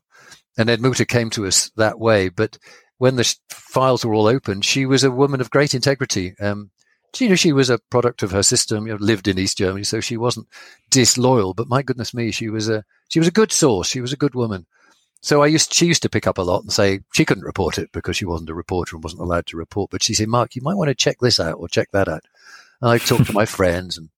[0.57, 2.29] And Edmutter came to us that way.
[2.29, 2.57] But
[2.97, 6.35] when the files were all open, she was a woman of great integrity.
[6.39, 6.71] Um,
[7.19, 8.87] you know, she was a product of her system.
[8.87, 10.47] You know, lived in East Germany, so she wasn't
[10.89, 11.53] disloyal.
[11.53, 13.89] But my goodness me, she was a she was a good source.
[13.89, 14.65] She was a good woman.
[15.21, 17.77] So I used she used to pick up a lot and say she couldn't report
[17.77, 19.91] it because she wasn't a reporter and wasn't allowed to report.
[19.91, 22.23] But she said, Mark, you might want to check this out or check that out.
[22.81, 24.09] And I talked to my friends, and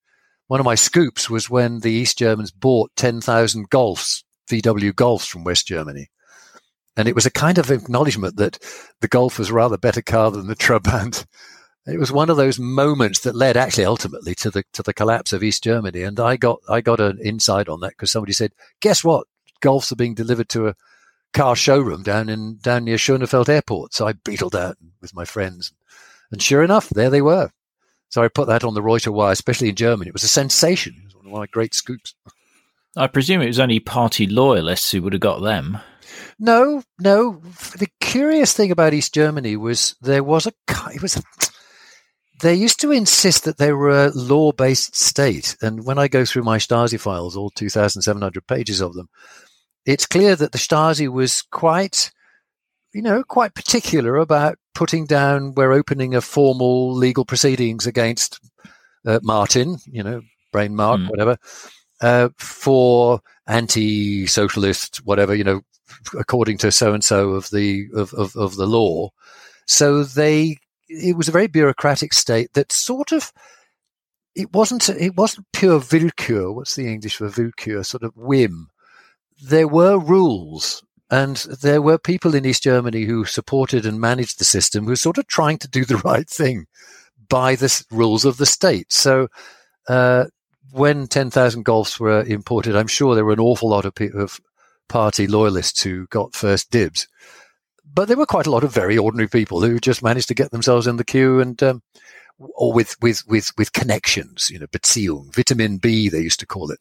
[0.48, 5.28] one of my scoops was when the East Germans bought ten thousand Golfs, VW Golfs
[5.28, 6.10] from West Germany.
[6.96, 8.60] And it was a kind of acknowledgement that
[9.02, 11.26] the Golf was a rather better car than the Trabant.
[11.86, 15.34] It was one of those moments that led actually ultimately to the to the collapse
[15.34, 18.54] of East Germany, and I got I got an insight on that because somebody said,
[18.80, 19.28] "Guess what?
[19.62, 20.76] Golfs are being delivered to a
[21.34, 25.74] car showroom down in down near Schönefeld Airport." So I beetled out with my friends,
[26.32, 27.52] and sure enough, there they were.
[28.08, 30.10] So I put that on the Reuters wire, especially in Germany.
[30.10, 30.96] It was a sensation.
[31.00, 32.14] It was one of my great scoops.
[32.96, 35.80] I presume it was only party loyalists who would have got them.
[36.40, 37.42] No, no.
[37.78, 40.54] The curious thing about East Germany was there was a
[40.94, 41.24] it was a,
[42.44, 45.56] they used to insist that they were a law based state.
[45.62, 49.08] And when I go through my Stasi files, all 2,700 pages of them,
[49.86, 52.12] it's clear that the Stasi was quite,
[52.94, 58.40] you know, quite particular about putting down, we're opening a formal legal proceedings against
[59.06, 61.10] uh, Martin, you know, Brayne mark, mm.
[61.10, 61.38] whatever,
[62.02, 65.62] uh, for anti socialist, whatever, you know,
[66.20, 69.10] according to so and so of the, of, of, of the law.
[69.66, 70.58] So they
[70.94, 73.32] it was a very bureaucratic state that sort of
[74.36, 76.54] it wasn't it wasn't pure Willkür.
[76.54, 77.86] What's the English for Willkür?
[77.86, 78.70] Sort of whim.
[79.42, 84.46] There were rules, and there were people in East Germany who supported and managed the
[84.46, 86.66] system who were sort of trying to do the right thing
[87.30, 88.92] by the rules of the state.
[88.92, 89.28] So.
[89.88, 90.26] Uh,
[90.72, 94.40] when 10,000 Golfs were imported, I'm sure there were an awful lot of, of
[94.90, 97.08] party loyalists who got first dibs.
[97.94, 100.52] But there were quite a lot of very ordinary people who just managed to get
[100.52, 101.84] themselves in the queue and, um,
[102.40, 106.72] or with, with, with, with connections, you know, Beziehung, vitamin B, they used to call
[106.72, 106.80] it.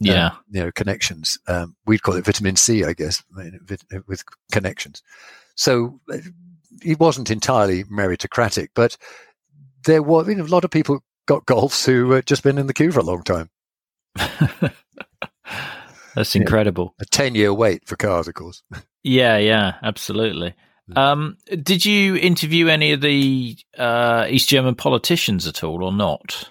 [0.00, 0.26] Yeah.
[0.26, 1.38] Um, you know, connections.
[1.48, 3.22] Um, we'd call it vitamin C, I guess,
[4.06, 5.02] with connections.
[5.56, 6.18] So uh,
[6.84, 8.96] it wasn't entirely meritocratic, but
[9.84, 12.66] there were you know, a lot of people got golfs who had just been in
[12.66, 13.50] the queue for a long time.
[16.18, 16.96] That's incredible.
[16.98, 17.04] Yeah.
[17.04, 18.62] A 10 year wait for cars, of course.
[19.04, 20.54] Yeah, yeah, absolutely.
[20.94, 26.50] Um, did you interview any of the uh, East German politicians at all, or not?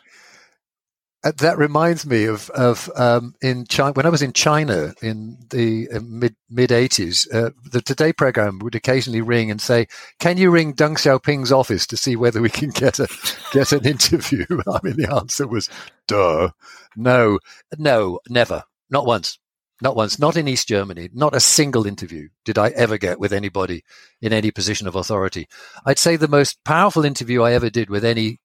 [1.23, 5.38] Uh, that reminds me of of um, in China when I was in China in
[5.49, 7.27] the uh, mid mid eighties.
[7.32, 9.88] Uh, the Today program would occasionally ring and say,
[10.19, 13.08] "Can you ring Deng Xiaoping's office to see whether we can get a
[13.51, 15.69] get an interview?" I mean, the answer was,
[16.08, 16.49] "Duh,
[16.95, 17.39] no,
[17.77, 19.38] no, never, not once."
[19.81, 23.31] Not once, not in East Germany, not a single interview did I ever get with
[23.31, 23.83] anybody
[24.21, 25.47] in any position of authority.
[25.85, 28.39] I'd say the most powerful interview I ever did with any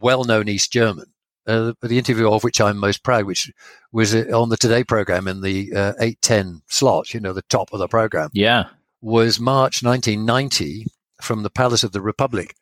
[0.00, 1.14] well known East German
[1.46, 3.52] uh, the interview of which I'm most proud, which
[3.92, 7.72] was uh, on the Today program in the uh, 810 slot, you know, the top
[7.72, 8.30] of the program.
[8.32, 8.64] Yeah.
[9.00, 10.86] Was March 1990
[11.20, 12.54] from the Palace of the Republic,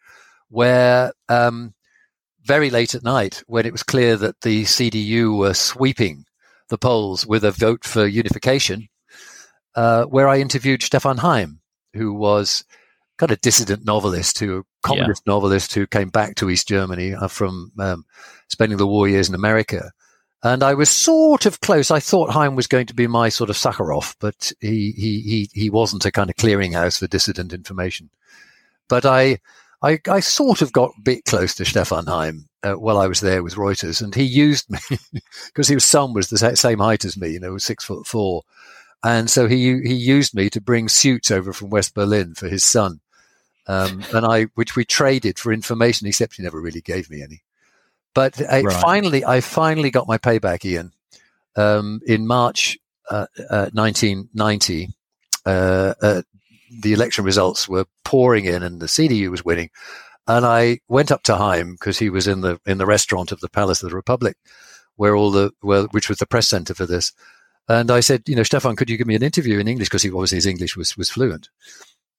[0.49, 1.75] where um,
[2.45, 6.25] very late at night, when it was clear that the CDU were sweeping
[6.73, 8.89] the polls with a vote for unification,
[9.75, 11.59] uh, where I interviewed Stefan Heym,
[11.93, 12.65] who was
[13.19, 15.35] kind of dissident novelist, who communist yeah.
[15.35, 18.07] novelist who came back to East Germany uh, from um,
[18.49, 19.93] spending the war years in America.
[20.43, 21.91] And I was sort of close.
[21.91, 25.49] I thought Heym was going to be my sort of Sakharov, but he, he, he,
[25.53, 28.09] he wasn't a kind of clearinghouse for dissident information.
[28.89, 29.41] But I,
[29.83, 33.21] I, I sort of got a bit close to Stefan Heym uh, while I was
[33.21, 34.79] there with Reuters, and he used me
[35.47, 38.43] because his son was the same height as me, you know, six foot four.
[39.05, 42.65] And so he, he used me to bring suits over from West Berlin for his
[42.65, 43.01] son
[43.67, 47.43] um, and I, which we traded for information, except he never really gave me any.
[48.15, 48.81] But I right.
[48.81, 50.93] finally, I finally got my payback, Ian,
[51.57, 52.79] um, in March
[53.11, 54.91] uh, uh, 1990.
[55.45, 56.23] Uh, uh,
[56.83, 59.71] the election results were pouring in, and the CDU was winning.
[60.27, 63.41] And I went up to Heym because he was in the in the restaurant of
[63.41, 64.37] the Palace of the Republic,
[64.97, 67.13] where all the which was the press center for this.
[67.69, 69.89] And I said, you know, Stefan, could you give me an interview in English?
[69.89, 71.49] Because he obviously his English was was fluent.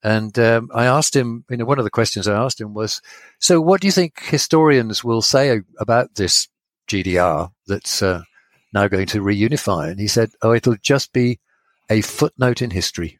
[0.04, 3.02] And um, I asked him, you know, one of the questions I asked him was,
[3.39, 6.50] so what do you think historians will say about this
[6.89, 8.24] GDR that's uh,
[8.74, 9.89] now going to reunify?
[9.89, 11.39] And he said, oh, it'll just be
[11.89, 13.18] a footnote in history.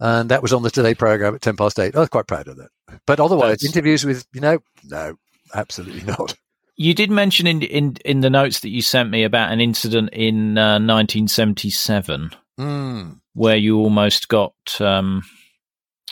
[0.00, 1.94] And that was on the Today program at 10 past eight.
[1.94, 2.70] I was quite proud of that.
[3.06, 5.16] But otherwise, interviews with, you know, no,
[5.54, 6.34] absolutely not.
[6.76, 10.08] You did mention in, in, in the notes that you sent me about an incident
[10.14, 13.20] in uh, 1977 mm.
[13.34, 15.22] where you almost got um,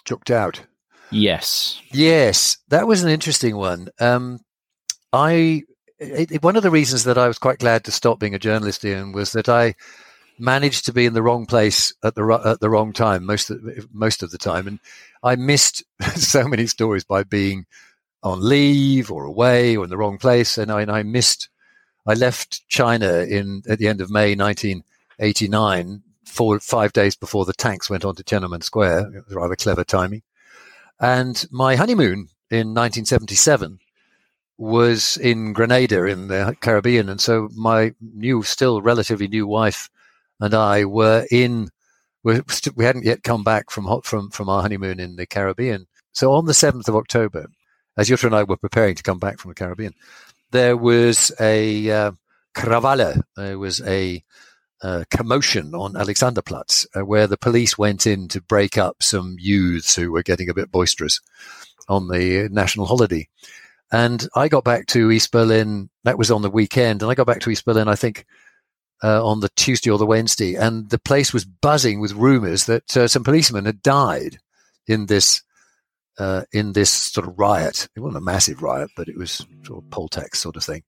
[0.04, 0.60] chucked out.
[1.10, 1.80] Yes.
[1.90, 3.88] Yes, that was an interesting one.
[3.98, 4.40] Um,
[5.10, 5.62] I
[5.98, 8.38] it, it, one of the reasons that I was quite glad to stop being a
[8.38, 9.74] journalist, Ian, was that I
[10.38, 13.60] managed to be in the wrong place at the at the wrong time most of,
[13.92, 14.78] most of the time, and
[15.22, 15.82] I missed
[16.16, 17.66] so many stories by being
[18.22, 21.48] on leave or away or in the wrong place, and I, and I missed.
[22.06, 27.52] I left China in at the end of May 1989 four, five days before the
[27.52, 29.10] tanks went on to Tiananmen Square.
[29.14, 30.22] It was rather clever timing.
[31.00, 33.78] And my honeymoon in 1977
[34.56, 37.08] was in Grenada in the Caribbean.
[37.08, 39.88] And so my new, still relatively new wife
[40.40, 41.70] and I were in,
[42.22, 45.86] we hadn't yet come back from, from, from our honeymoon in the Caribbean.
[46.12, 47.46] So on the 7th of October,
[47.96, 49.94] as Jutta and I were preparing to come back from the Caribbean,
[50.50, 52.12] there was a uh.
[52.56, 54.24] There was a
[54.82, 59.94] uh, commotion on Alexanderplatz, uh, where the police went in to break up some youths
[59.94, 61.20] who were getting a bit boisterous
[61.88, 63.28] on the national holiday.
[63.90, 65.88] And I got back to East Berlin.
[66.04, 67.88] That was on the weekend, and I got back to East Berlin.
[67.88, 68.26] I think
[69.02, 72.96] uh, on the Tuesday or the Wednesday, and the place was buzzing with rumours that
[72.96, 74.38] uh, some policemen had died
[74.86, 75.42] in this
[76.18, 77.88] uh, in this sort of riot.
[77.94, 80.82] It wasn't a massive riot, but it was sort of poll tax sort of thing.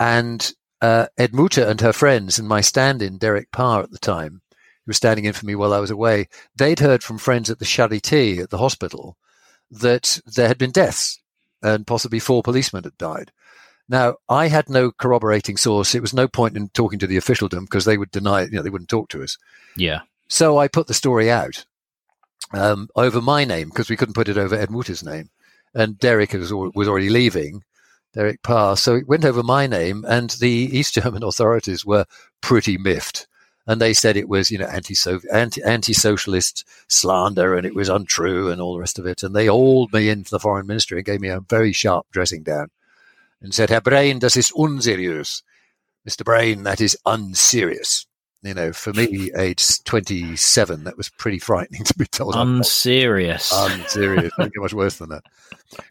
[0.00, 4.90] And uh, Erdmute and her friends and my stand-in Derek Parr at the time, who
[4.90, 7.64] was standing in for me while I was away, they'd heard from friends at the
[7.64, 9.16] Charité at the hospital
[9.70, 11.20] that there had been deaths
[11.62, 13.30] and possibly four policemen had died.
[13.88, 15.94] Now, I had no corroborating source.
[15.94, 18.50] It was no point in talking to the officialdom because they would deny, it.
[18.50, 19.36] you know, they wouldn't talk to us.
[19.76, 20.00] Yeah.
[20.28, 21.64] So I put the story out
[22.52, 25.30] um, over my name because we couldn't put it over Erdmute's name.
[25.74, 27.64] And Derek was, was already leaving,
[28.12, 28.76] Derek Parr.
[28.76, 32.06] So it went over my name, and the East German authorities were
[32.40, 33.26] pretty miffed.
[33.66, 34.96] And they said it was, you know, anti
[35.64, 39.22] anti socialist slander and it was untrue and all the rest of it.
[39.22, 42.42] And they hauled me into the foreign ministry and gave me a very sharp dressing
[42.42, 42.70] down
[43.42, 45.42] and said, Herr Brayne, das ist unseriös.
[46.08, 46.24] Mr.
[46.24, 48.06] Brayne, that is unserious.
[48.42, 52.34] You know, for me, age 27, that was pretty frightening to be told.
[52.34, 53.52] Unserious.
[53.54, 54.32] Unserious.
[54.36, 55.22] Don't get much worse than that.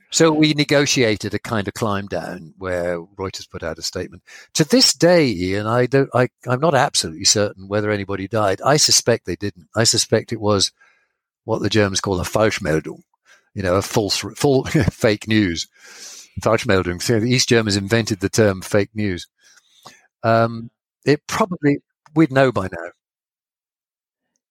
[0.09, 4.23] So we negotiated a kind of climb down where Reuters put out a statement.
[4.55, 8.61] To this day, Ian, I don't, I, I'm not absolutely certain whether anybody died.
[8.61, 9.67] I suspect they didn't.
[9.73, 10.73] I suspect it was
[11.45, 13.03] what the Germans call a Falschmeldung,
[13.53, 15.67] you know, a false, full fake news.
[16.41, 17.01] Falschmeldung.
[17.01, 19.27] So the East Germans invented the term fake news.
[20.23, 20.69] Um,
[21.05, 21.77] it probably
[22.15, 22.91] we'd know by now.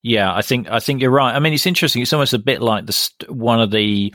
[0.03, 1.35] Yeah, I think I think you're right.
[1.35, 2.03] I mean, it's interesting.
[2.03, 4.14] It's almost a bit like the one of the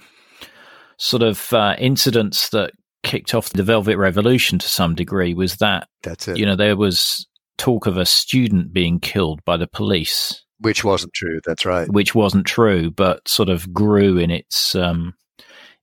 [0.97, 2.71] sort of uh, incidents that
[3.03, 6.37] kicked off the Velvet Revolution to some degree was that that's it.
[6.37, 11.13] You know, there was talk of a student being killed by the police, which wasn't
[11.13, 11.39] true.
[11.45, 11.87] That's right.
[11.87, 15.13] Which wasn't true, but sort of grew in its um,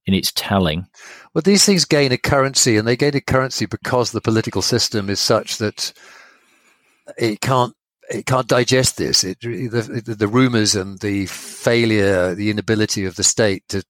[0.07, 0.87] in its telling.
[1.35, 5.09] Well, these things gain a currency, and they gain a currency because the political system
[5.09, 5.93] is such that
[7.19, 7.75] it can't
[8.11, 9.25] it can't digest this.
[9.25, 13.83] It, the, the, rumors and the failure, the inability of the state to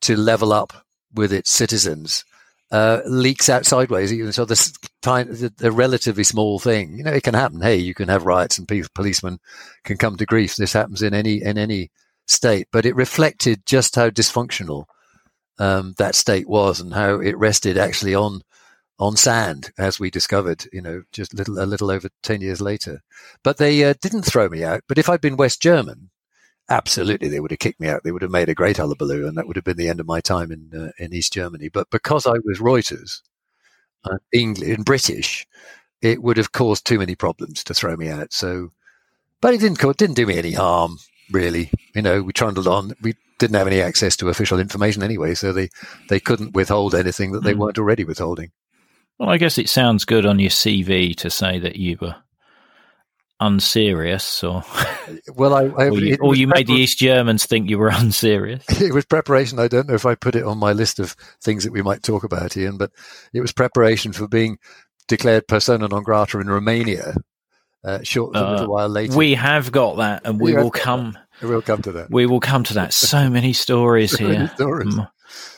[0.00, 0.72] to level up
[1.14, 2.24] with its citizens
[2.70, 4.12] uh, leaks out sideways.
[4.12, 4.72] Even so, this
[5.02, 7.60] time, the, the, relatively small thing, you know, it can happen.
[7.60, 9.38] Hey, you can have riots and policemen
[9.84, 10.56] can come to grief.
[10.56, 11.90] This happens in any in any
[12.30, 14.86] state, but it reflected just how dysfunctional
[15.58, 18.42] um, that state was and how it rested actually on
[18.98, 23.00] on sand, as we discovered, you know, just little a little over ten years later.
[23.42, 24.82] But they uh, didn't throw me out.
[24.88, 26.10] But if I'd been West German,
[26.68, 28.04] absolutely they would have kicked me out.
[28.04, 30.06] They would have made a great hullabaloo, and that would have been the end of
[30.06, 31.68] my time in uh, in East Germany.
[31.68, 33.22] But because I was Reuters,
[34.04, 35.46] uh, English and British,
[36.02, 38.32] it would have caused too many problems to throw me out.
[38.32, 38.70] So,
[39.40, 40.98] but it didn't it didn't do me any harm
[41.30, 41.70] really.
[41.94, 42.92] You know, we trundled on.
[43.02, 45.70] We didn't have any access to official information anyway, so they
[46.08, 47.58] they couldn't withhold anything that they mm.
[47.58, 48.50] weren't already withholding.
[49.18, 52.16] Well, I guess it sounds good on your CV to say that you were
[53.40, 54.62] unserious, or
[55.34, 58.64] well, I, I or you, or you made the East Germans think you were unserious.
[58.80, 59.58] It was preparation.
[59.58, 62.02] I don't know if I put it on my list of things that we might
[62.02, 62.92] talk about, Ian, but
[63.32, 64.58] it was preparation for being
[65.08, 67.14] declared persona non grata in Romania.
[67.82, 70.70] Uh, short a little uh, while later, we have got that, and we, we will
[70.70, 71.16] come.
[71.40, 72.10] We'll come to that.
[72.10, 72.92] We will come to that.
[72.92, 74.28] So many stories so here.
[74.28, 74.94] Many stories.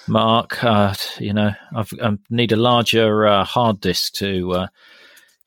[0.06, 4.66] Mark, uh, you know, I've, i need a larger uh, hard disk to uh,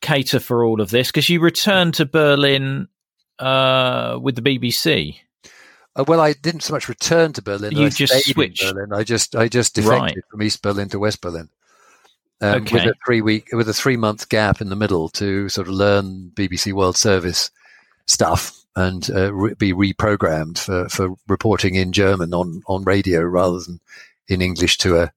[0.00, 2.88] cater for all of this because you returned to Berlin
[3.38, 5.16] uh, with the BBC.
[5.94, 7.72] Uh, well, I didn't so much return to Berlin.
[7.72, 8.62] You I just switched.
[8.62, 8.92] Berlin.
[8.92, 10.16] I just I just defected right.
[10.30, 11.48] from East Berlin to West Berlin.
[12.40, 12.74] Um, okay.
[12.74, 15.74] With a three week, with a three month gap in the middle to sort of
[15.74, 17.50] learn BBC World Service
[18.06, 23.58] stuff and uh, re- be reprogrammed for, for reporting in German on, on radio rather
[23.60, 23.80] than
[24.28, 25.12] in English to a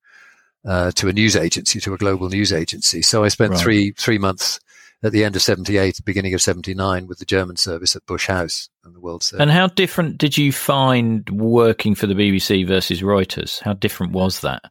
[0.65, 3.01] uh, to a news agency, to a global news agency.
[3.01, 3.59] So I spent right.
[3.59, 4.59] three three months
[5.03, 8.69] at the end of '78, beginning of '79, with the German service at Bush House
[8.83, 9.41] and the World Service.
[9.41, 13.61] And how different did you find working for the BBC versus Reuters?
[13.61, 14.63] How different was that?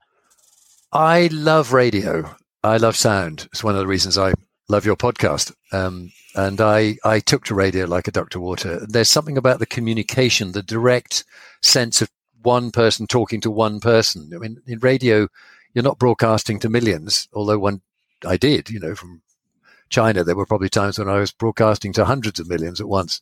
[0.92, 2.34] I love radio.
[2.64, 3.48] I love sound.
[3.52, 4.32] It's one of the reasons I
[4.68, 5.52] love your podcast.
[5.72, 8.86] Um, and I, I took to radio like a duck to water.
[8.86, 11.24] There's something about the communication, the direct
[11.62, 12.10] sense of
[12.42, 14.30] one person talking to one person.
[14.34, 15.28] I mean, in radio,
[15.74, 17.82] you're not broadcasting to millions, although one
[18.26, 19.20] I did, you know, from
[19.90, 23.20] China, there were probably times when I was broadcasting to hundreds of millions at once.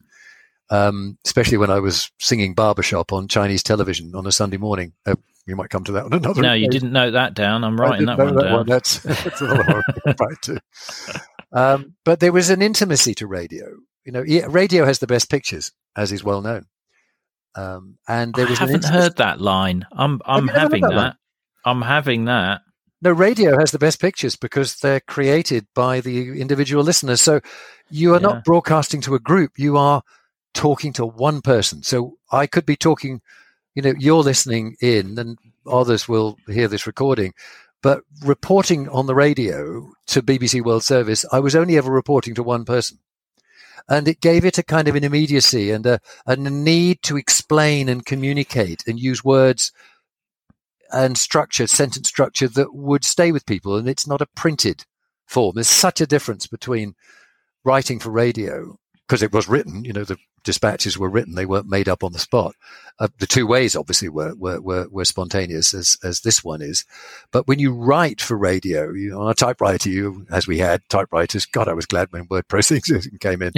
[0.68, 4.92] Um, especially when I was singing barbershop on Chinese television on a Sunday morning.
[5.04, 5.14] Uh,
[5.46, 6.42] you might come to that on another.
[6.42, 7.64] No, you didn't note that down.
[7.64, 8.52] I'm writing that one that down.
[8.52, 8.66] One.
[8.66, 9.82] That's, that's another
[10.16, 10.60] one to.
[11.52, 13.66] Um, but there was an intimacy to radio.
[14.04, 16.66] You know, radio has the best pictures, as is well known.
[17.54, 19.86] Um, and there was I haven't heard that line.
[19.92, 20.90] I'm I'm having that.
[20.90, 21.16] that
[21.64, 22.60] I'm having that.
[23.02, 27.20] No, radio has the best pictures because they're created by the individual listeners.
[27.20, 27.40] So
[27.90, 28.28] you are yeah.
[28.28, 29.58] not broadcasting to a group.
[29.58, 30.02] You are
[30.54, 31.82] talking to one person.
[31.82, 33.20] So I could be talking,
[33.76, 35.38] you know, you're listening in and
[35.70, 37.34] others will hear this recording.
[37.82, 42.42] But reporting on the radio to BBC World Service, I was only ever reporting to
[42.42, 42.98] one person
[43.88, 47.88] and it gave it a kind of an immediacy and a, a need to explain
[47.88, 49.72] and communicate and use words
[50.92, 53.76] and structure, sentence structure that would stay with people.
[53.76, 54.84] And it's not a printed
[55.26, 55.54] form.
[55.54, 56.94] There's such a difference between
[57.64, 61.34] writing for radio because it was written, you know, the dispatches were written.
[61.34, 62.54] They weren't made up on the spot.
[62.98, 66.84] Uh, the two ways obviously were, were, were, were, spontaneous as, as this one is.
[67.30, 71.46] But when you write for radio, you on a typewriter, you, as we had typewriters,
[71.46, 73.52] God, I was glad when word processing came in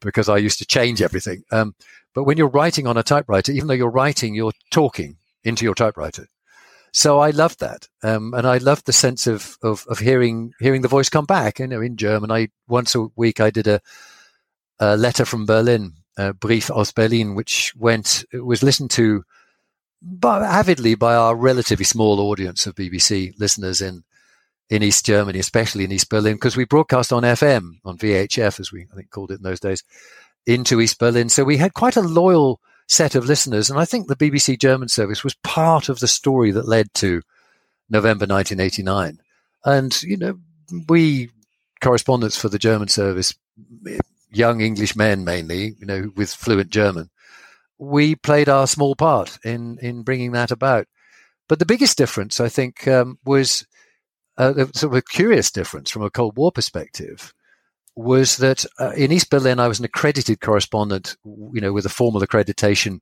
[0.00, 1.42] because I used to change everything.
[1.50, 1.74] Um,
[2.14, 5.74] but when you're writing on a typewriter, even though you're writing, you're talking into your
[5.74, 6.28] typewriter.
[6.92, 10.80] So I loved that, um, and I loved the sense of, of, of hearing hearing
[10.80, 11.58] the voice come back.
[11.58, 13.82] You know, in German, I once a week I did a,
[14.78, 19.24] a letter from Berlin, a Brief aus Berlin, which went was listened to
[20.02, 24.04] by, avidly by our relatively small audience of BBC listeners in
[24.68, 28.72] in East Germany, especially in East Berlin, because we broadcast on FM on VHF, as
[28.72, 29.84] we I think called it in those days,
[30.46, 31.28] into East Berlin.
[31.28, 33.70] So we had quite a loyal set of listeners.
[33.70, 37.22] And I think the BBC German service was part of the story that led to
[37.88, 39.20] November 1989.
[39.64, 40.38] And, you know,
[40.88, 41.30] we
[41.80, 43.34] correspondents for the German service,
[44.36, 47.10] young English men mainly, you know, with fluent German,
[47.78, 50.86] we played our small part in, in bringing that about.
[51.48, 53.66] But the biggest difference, I think, um, was
[54.38, 57.32] sort of a curious difference from a Cold War perspective
[57.94, 61.90] was that uh, in East Berlin, I was an accredited correspondent, you know, with a
[61.90, 63.00] formal accreditation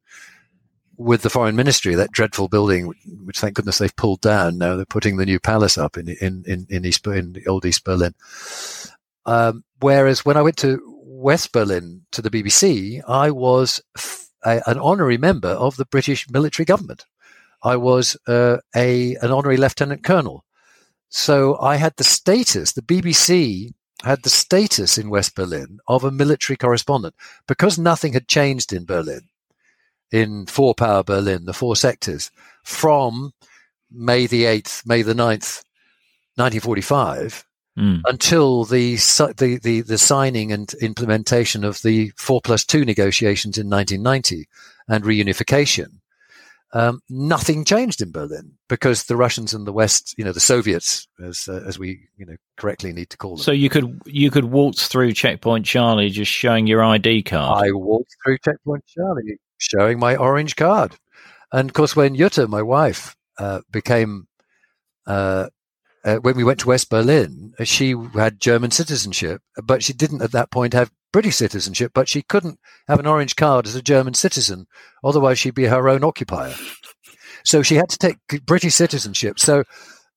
[0.96, 2.92] with the foreign ministry, that dreadful building,
[3.24, 4.58] which thank goodness they've pulled down.
[4.58, 7.84] Now they're putting the new palace up in, in, in, in East, in old East
[7.84, 8.14] Berlin.
[9.26, 10.93] Um, whereas when I went to
[11.24, 13.80] West Berlin to the BBC, I was
[14.44, 17.06] an honorary member of the British military government.
[17.62, 20.44] I was uh, a an honorary lieutenant colonel.
[21.08, 22.72] So I had the status.
[22.72, 23.72] The BBC
[24.02, 27.14] had the status in West Berlin of a military correspondent
[27.48, 29.22] because nothing had changed in Berlin,
[30.12, 32.30] in four power Berlin, the four sectors,
[32.64, 33.32] from
[33.90, 35.64] May the 8th, May the 9th,
[36.36, 37.46] 1945,
[37.78, 38.00] mm.
[38.06, 43.68] until the, the, the, the signing and implementation of the 4 plus 2 negotiations in
[43.68, 44.46] 1990
[44.88, 46.00] and reunification
[46.74, 51.06] um, nothing changed in Berlin because the Russians and the West, you know, the Soviets,
[51.24, 53.44] as uh, as we you know correctly need to call them.
[53.44, 57.64] So you could you could waltz through Checkpoint Charlie just showing your ID card.
[57.64, 60.96] I waltzed through Checkpoint Charlie showing my orange card,
[61.52, 64.26] and of course when Jutta, my wife, uh, became
[65.06, 65.46] uh,
[66.04, 70.32] uh, when we went to West Berlin, she had German citizenship, but she didn't at
[70.32, 74.14] that point have British citizenship, but she couldn't have an orange card as a German
[74.14, 74.66] citizen.
[75.02, 76.54] Otherwise, she'd be her own occupier.
[77.44, 79.38] So she had to take British citizenship.
[79.38, 79.64] So,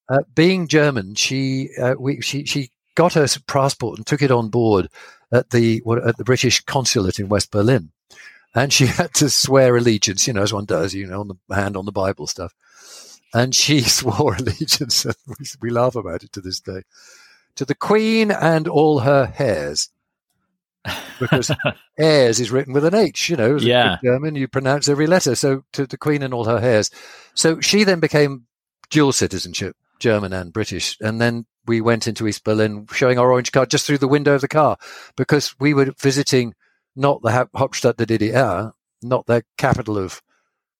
[0.09, 4.49] uh, being German, she uh, we, she she got her passport and took it on
[4.49, 4.87] board
[5.31, 7.91] at the at the British consulate in West Berlin,
[8.55, 10.25] and she had to swear allegiance.
[10.25, 10.93] You know, as one does.
[10.93, 12.53] You know, on the hand on the Bible stuff.
[13.37, 15.05] And she swore allegiance.
[15.61, 16.81] we laugh about it to this day
[17.57, 19.89] to the Queen and all her heirs
[21.19, 21.51] because
[21.97, 23.97] heirs is written with an H, you know, yeah.
[24.03, 25.35] German, you pronounce every letter.
[25.35, 26.89] So to the Queen and all her heirs.
[27.33, 28.45] So she then became
[28.89, 30.97] dual citizenship, German and British.
[31.01, 34.35] And then we went into East Berlin showing our orange card just through the window
[34.35, 34.77] of the car
[35.17, 36.53] because we were visiting
[36.95, 38.71] not the Hauptstadt der DDR,
[39.01, 40.21] not the capital of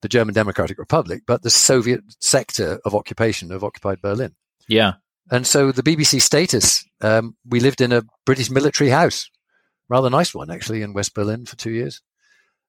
[0.02, 4.36] the German Democratic Republic, but the Soviet sector of occupation of occupied Berlin.
[4.68, 4.94] Yeah.
[5.32, 9.30] And so the BBC status, um, we lived in a British military house
[9.90, 12.02] rather nice one actually in West Berlin for two years.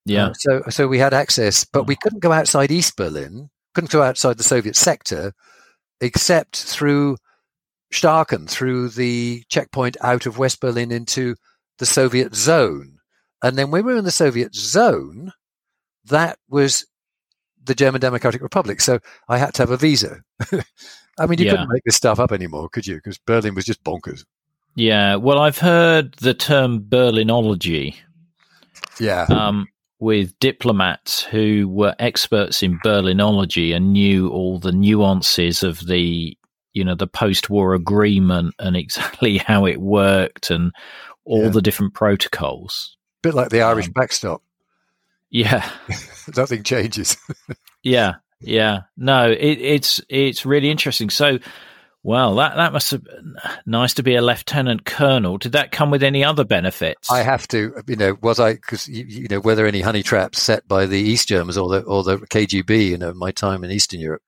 [0.04, 0.28] Yeah.
[0.28, 4.02] Uh, so so we had access, but we couldn't go outside East Berlin, couldn't go
[4.02, 5.32] outside the Soviet sector,
[6.00, 7.16] except through
[7.92, 11.34] Staaken, through the checkpoint out of West Berlin into
[11.78, 12.98] the Soviet zone.
[13.42, 15.32] And then when we were in the Soviet zone,
[16.04, 16.86] that was
[17.68, 18.80] the German Democratic Republic.
[18.80, 18.98] So
[19.28, 20.20] I had to have a visa.
[21.20, 21.52] I mean, you yeah.
[21.52, 22.96] couldn't make this stuff up anymore, could you?
[22.96, 24.24] Because Berlin was just bonkers.
[24.74, 27.96] Yeah, well, I've heard the term Berlinology.
[29.00, 29.26] Yeah.
[29.28, 29.66] Um,
[30.00, 36.36] with diplomats who were experts in Berlinology and knew all the nuances of the,
[36.72, 40.72] you know, the post-war agreement and exactly how it worked and
[41.24, 41.50] all yeah.
[41.50, 42.96] the different protocols.
[43.20, 44.42] A bit like the Irish um, backstop.
[45.30, 45.68] Yeah.
[46.36, 47.16] Nothing changes.
[47.82, 48.82] yeah, yeah.
[48.96, 51.10] No, it, it's it's really interesting.
[51.10, 51.38] So
[52.04, 55.36] well, that that must have been nice to be a lieutenant colonel.
[55.36, 57.10] Did that come with any other benefits?
[57.10, 60.02] I have to, you know, was I because you, you, know were there any honey
[60.02, 62.88] traps set by the East Germans or the or the KGB?
[62.88, 64.22] You know, my time in Eastern Europe.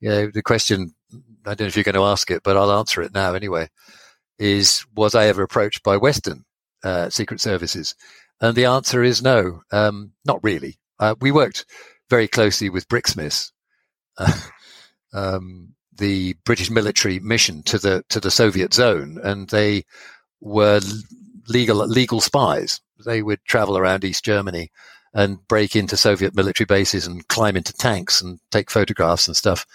[0.00, 0.94] You know, the question
[1.44, 3.68] I don't know if you're going to ask it, but I'll answer it now anyway.
[4.38, 6.44] Is was I ever approached by Western
[6.82, 7.94] uh, secret services?
[8.40, 10.78] And the answer is no, um, not really.
[10.98, 11.66] Uh, we worked
[12.08, 13.52] very closely with BRIXMIS.
[14.18, 14.32] Uh,
[15.14, 19.84] um, the British military mission to the to the Soviet zone, and they
[20.40, 20.80] were
[21.48, 22.80] legal legal spies.
[23.06, 24.70] They would travel around East Germany
[25.14, 29.66] and break into Soviet military bases and climb into tanks and take photographs and stuff.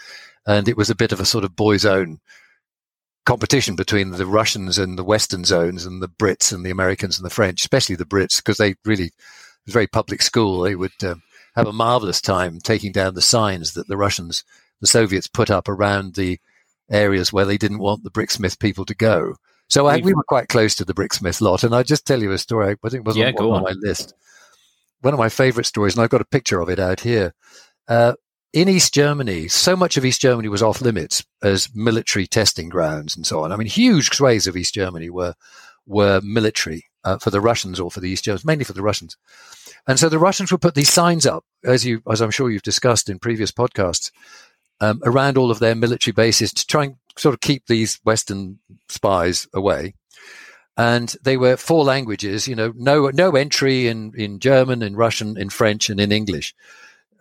[0.45, 2.19] And it was a bit of a sort of boys' own
[3.25, 7.25] competition between the Russians and the Western zones and the Brits and the Americans and
[7.25, 9.13] the French, especially the Brits, because they really, it
[9.65, 10.61] was very public school.
[10.61, 11.23] They would um,
[11.55, 14.43] have a marvelous time taking down the signs that the Russians,
[14.79, 16.39] the Soviets put up around the
[16.89, 19.35] areas where they didn't want the BRIXMIS people to go.
[19.67, 21.63] So I, we were quite close to the BRIXMIS lot.
[21.63, 22.67] And I just tell you a story.
[22.67, 24.13] I think it wasn't yeah, on, on my list.
[25.01, 27.33] One of my favorite stories, and I've got a picture of it out here.
[27.87, 28.13] Uh,
[28.55, 33.13] in East Germany, so much of East Germany was off limits as military testing grounds
[33.13, 33.51] and so on.
[33.51, 35.35] I mean, huge swathes of East Germany were
[35.85, 39.17] were military uh, for the Russians or for the East Germans, mainly for the Russians.
[39.87, 42.63] And so the Russians would put these signs up, as you, as I'm sure you've
[42.63, 44.09] discussed in previous podcasts,
[44.79, 48.57] um, around all of their military bases to try and sort of keep these Western
[48.87, 49.93] spies away.
[50.77, 55.37] And they were four languages, you know, no no entry in in German, in Russian,
[55.37, 56.55] in French, and in English.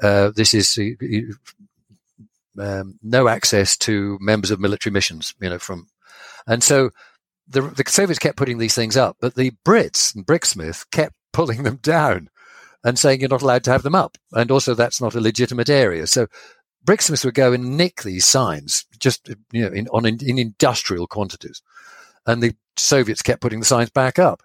[0.03, 5.89] Uh, this is uh, um, no access to members of military missions, you know, from,
[6.47, 6.91] and so
[7.49, 11.63] the, the Soviets kept putting these things up, but the Brits and BRIXMIS kept pulling
[11.65, 12.31] them down
[12.85, 14.19] and saying you're not allowed to have them up.
[14.33, 16.07] And also that's not a legitimate area.
[16.07, 16.29] So
[16.85, 21.07] BRIXMIS would go and nick these signs just, you know, in, on, in, in industrial
[21.07, 21.63] quantities.
[22.27, 24.43] And the Soviets kept putting the signs back up.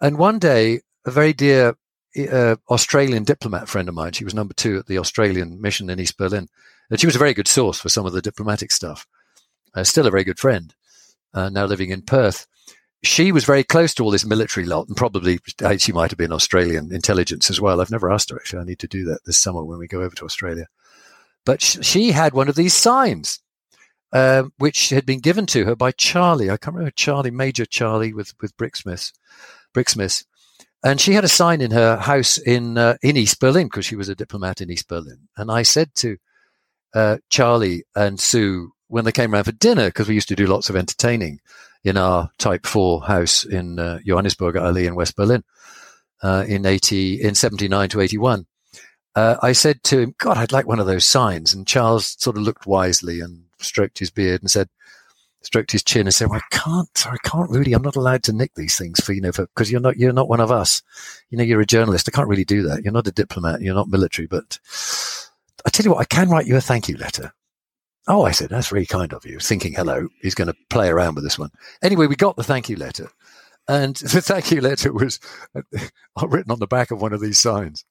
[0.00, 1.76] And one day, a very dear
[2.26, 4.12] uh, Australian diplomat friend of mine.
[4.12, 6.48] She was number two at the Australian mission in East Berlin.
[6.90, 9.06] And she was a very good source for some of the diplomatic stuff.
[9.74, 10.74] Uh, still a very good friend,
[11.34, 12.46] uh, now living in Perth.
[13.02, 16.18] She was very close to all this military lot, and probably uh, she might have
[16.18, 17.80] been Australian intelligence as well.
[17.80, 18.60] I've never asked her actually.
[18.60, 20.66] I need to do that this summer when we go over to Australia.
[21.44, 23.40] But sh- she had one of these signs,
[24.12, 26.50] um, which had been given to her by Charlie.
[26.50, 29.12] I can't remember Charlie, Major Charlie with with BRIXMIS,
[29.74, 30.24] BRIXMIS,
[30.84, 33.96] and she had a sign in her house in uh, in East Berlin because she
[33.96, 35.28] was a diplomat in East Berlin.
[35.36, 36.16] And I said to
[36.94, 40.46] uh, Charlie and Sue when they came around for dinner because we used to do
[40.46, 41.40] lots of entertaining
[41.84, 45.42] in our Type Four house in uh, Johannesburger Allee in West Berlin
[46.22, 48.46] uh, in eighty in seventy nine to eighty one.
[49.14, 52.36] Uh, I said to him, "God, I'd like one of those signs." And Charles sort
[52.36, 54.68] of looked wisely and stroked his beard and said,
[55.42, 58.32] stroked his chin and said, well, I can't, I can't really, I'm not allowed to
[58.32, 60.82] nick these things for, you know, because you're not, you're not one of us.
[61.30, 62.08] You know, you're a journalist.
[62.08, 62.82] I can't really do that.
[62.82, 63.60] You're not a diplomat.
[63.60, 64.58] You're not military, but
[65.64, 67.32] I tell you what, I can write you a thank you letter.
[68.06, 69.38] Oh, I said, that's really kind of you.
[69.38, 71.50] Thinking, hello, he's going to play around with this one.
[71.82, 73.10] Anyway, we got the thank you letter.
[73.68, 75.20] And the thank you letter was
[75.54, 75.62] uh,
[76.26, 77.84] written on the back of one of these signs.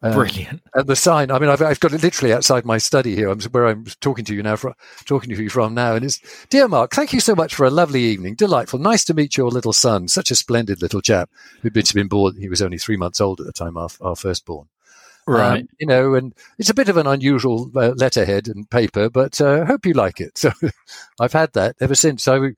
[0.00, 0.62] Um, Brilliant.
[0.74, 3.30] And the sign, I mean, I've, I've got it literally outside my study here.
[3.30, 4.74] I'm where I'm talking to you now, from,
[5.06, 5.96] talking to you from now.
[5.96, 6.20] And it's,
[6.50, 8.36] dear Mark, thank you so much for a lovely evening.
[8.36, 8.78] Delightful.
[8.78, 10.06] Nice to meet your little son.
[10.06, 11.30] Such a splendid little chap
[11.62, 12.36] who'd been, been born.
[12.36, 14.68] He was only three months old at the time, our, our firstborn.
[15.26, 15.62] Right.
[15.62, 19.40] Um, you know, and it's a bit of an unusual uh, letterhead and paper, but
[19.40, 20.38] I uh, hope you like it.
[20.38, 20.52] So
[21.20, 22.28] I've had that ever since.
[22.28, 22.50] I, I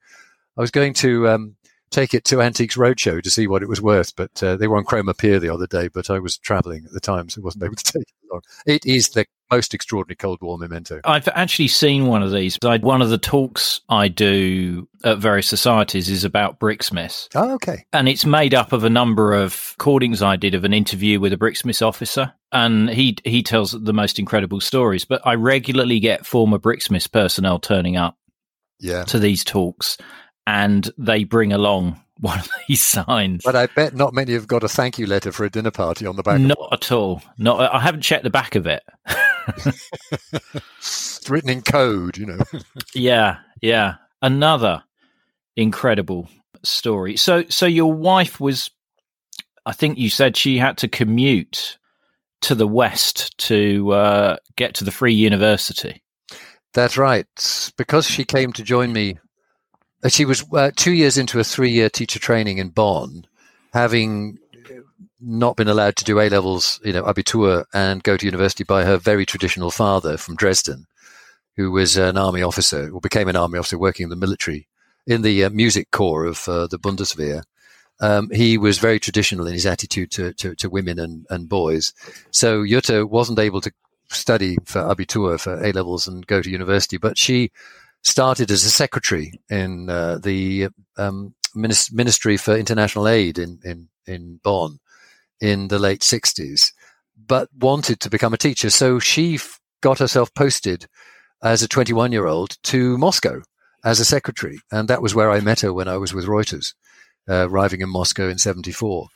[0.57, 1.55] was going to, um,
[1.91, 4.15] take it to Antiques Roadshow to see what it was worth.
[4.15, 6.91] But uh, they were on Cromer Pier the other day, but I was traveling at
[6.91, 8.41] the time, so I wasn't able to take it long.
[8.65, 11.01] It is the most extraordinary Cold War memento.
[11.03, 12.57] I've actually seen one of these.
[12.63, 17.27] I, one of the talks I do at various societies is about BRIXMIS.
[17.35, 17.85] Oh, okay.
[17.91, 21.33] And it's made up of a number of recordings I did of an interview with
[21.33, 22.33] a BRIXMIS officer.
[22.53, 25.05] And he he tells the most incredible stories.
[25.05, 28.17] But I regularly get former BRIXMIS personnel turning up
[28.79, 29.03] yeah.
[29.05, 29.97] to these talks
[30.51, 33.41] and they bring along one of these signs.
[33.43, 36.05] But I bet not many have got a thank you letter for a dinner party
[36.05, 36.39] on the back.
[36.39, 37.21] Not at all.
[37.37, 37.73] Not.
[37.73, 38.83] I haven't checked the back of it.
[40.77, 42.39] it's written in code, you know.
[42.93, 43.95] yeah, yeah.
[44.21, 44.83] Another
[45.55, 46.27] incredible
[46.63, 47.15] story.
[47.17, 48.69] So, so your wife was.
[49.65, 51.77] I think you said she had to commute
[52.41, 56.01] to the west to uh, get to the free university.
[56.73, 57.27] That's right.
[57.77, 59.19] Because she came to join me
[60.09, 63.25] she was uh, two years into a three-year teacher training in Bonn,
[63.73, 64.39] having
[65.21, 68.83] not been allowed to do A levels, you know, Abitur, and go to university by
[68.83, 70.87] her very traditional father from Dresden,
[71.55, 74.67] who was an army officer or became an army officer working in the military
[75.07, 77.43] in the uh, music corps of uh, the Bundeswehr.
[77.99, 81.93] Um, he was very traditional in his attitude to, to, to, women and, and boys.
[82.31, 83.71] So Jutta wasn't able to
[84.09, 87.51] study for Abitur, for A levels, and go to university, but she
[88.03, 94.39] started as a secretary in uh, the um, Ministry for International Aid in, in, in
[94.43, 94.79] Bonn
[95.39, 96.71] in the late 60s,
[97.27, 98.69] but wanted to become a teacher.
[98.69, 100.87] So she f- got herself posted
[101.43, 103.41] as a 21 year old to Moscow
[103.83, 104.59] as a secretary.
[104.71, 106.73] And that was where I met her when I was with Reuters,
[107.27, 109.07] uh, arriving in Moscow in 74.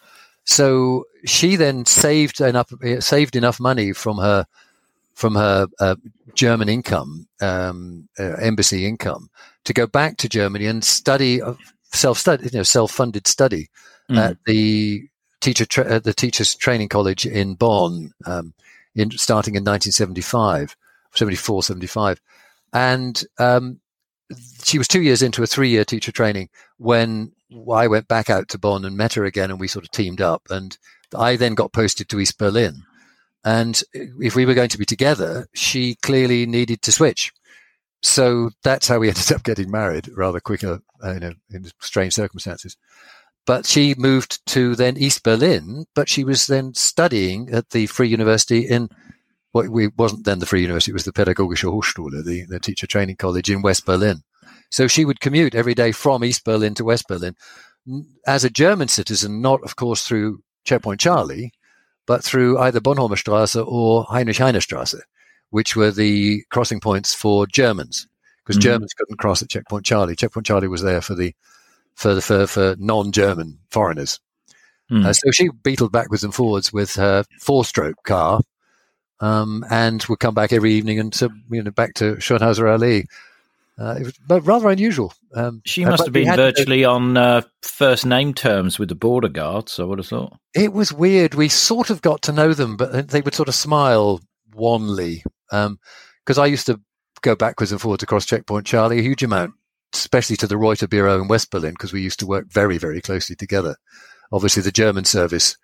[0.46, 4.46] So she then saved enough, saved enough money from her,
[5.16, 5.96] from her uh,
[6.34, 9.30] German income, um, uh, embassy income,
[9.64, 11.56] to go back to Germany and study uh,
[11.94, 13.70] self-study, you know, self-funded study
[14.10, 14.18] mm.
[14.18, 15.08] at the
[15.42, 18.54] teacher tra- at the teachers training college in Bonn, um,
[18.94, 20.76] in starting in 1975,
[21.14, 22.22] 74, 75,
[22.74, 23.80] and um,
[24.64, 27.32] she was two years into a three year teacher training when
[27.72, 30.22] I went back out to Bonn and met her again, and we sort of teamed
[30.22, 30.44] up.
[30.50, 30.78] And
[31.16, 32.84] I then got posted to East Berlin.
[33.46, 37.32] And if we were going to be together, she clearly needed to switch.
[38.02, 42.14] So that's how we ended up getting married rather quicker, uh, you know, in strange
[42.14, 42.76] circumstances.
[43.46, 48.08] But she moved to then East Berlin, but she was then studying at the Free
[48.08, 48.90] University in
[49.52, 52.88] what we wasn't then the Free University, it was the Pädagogische Hochschule, the, the teacher
[52.88, 54.24] training college in West Berlin.
[54.72, 57.36] So she would commute every day from East Berlin to West Berlin
[58.26, 61.54] as a German citizen, not, of course, through Checkpoint Charlie,
[62.06, 65.02] but through either Bornholmer Straße or Heinrich Heine Straße,
[65.50, 68.08] which were the crossing points for Germans,
[68.44, 68.70] because mm-hmm.
[68.70, 70.16] Germans couldn't cross at Checkpoint Charlie.
[70.16, 71.34] Checkpoint Charlie was there for the
[71.96, 74.20] for the for, for non-German foreigners.
[74.92, 75.06] Mm.
[75.06, 78.42] Uh, so she beetled backwards and forwards with her four-stroke car,
[79.20, 83.06] um, and would come back every evening and to, you know back to Schönhauser Allee.
[83.78, 85.14] Uh, it was rather unusual.
[85.34, 89.28] Um, she must have been virtually to, on uh, first name terms with the border
[89.28, 89.80] guards.
[89.80, 91.36] I would have thought it was weird.
[91.36, 94.22] We sort of got to know them, but they would sort of smile
[94.54, 96.80] wanly because um, I used to
[97.22, 99.54] go backwards and forwards across Checkpoint Charlie a huge amount,
[99.94, 103.02] especially to the Reuter Bureau in West Berlin because we used to work very, very
[103.02, 103.76] closely together.
[104.32, 105.58] Obviously, the German service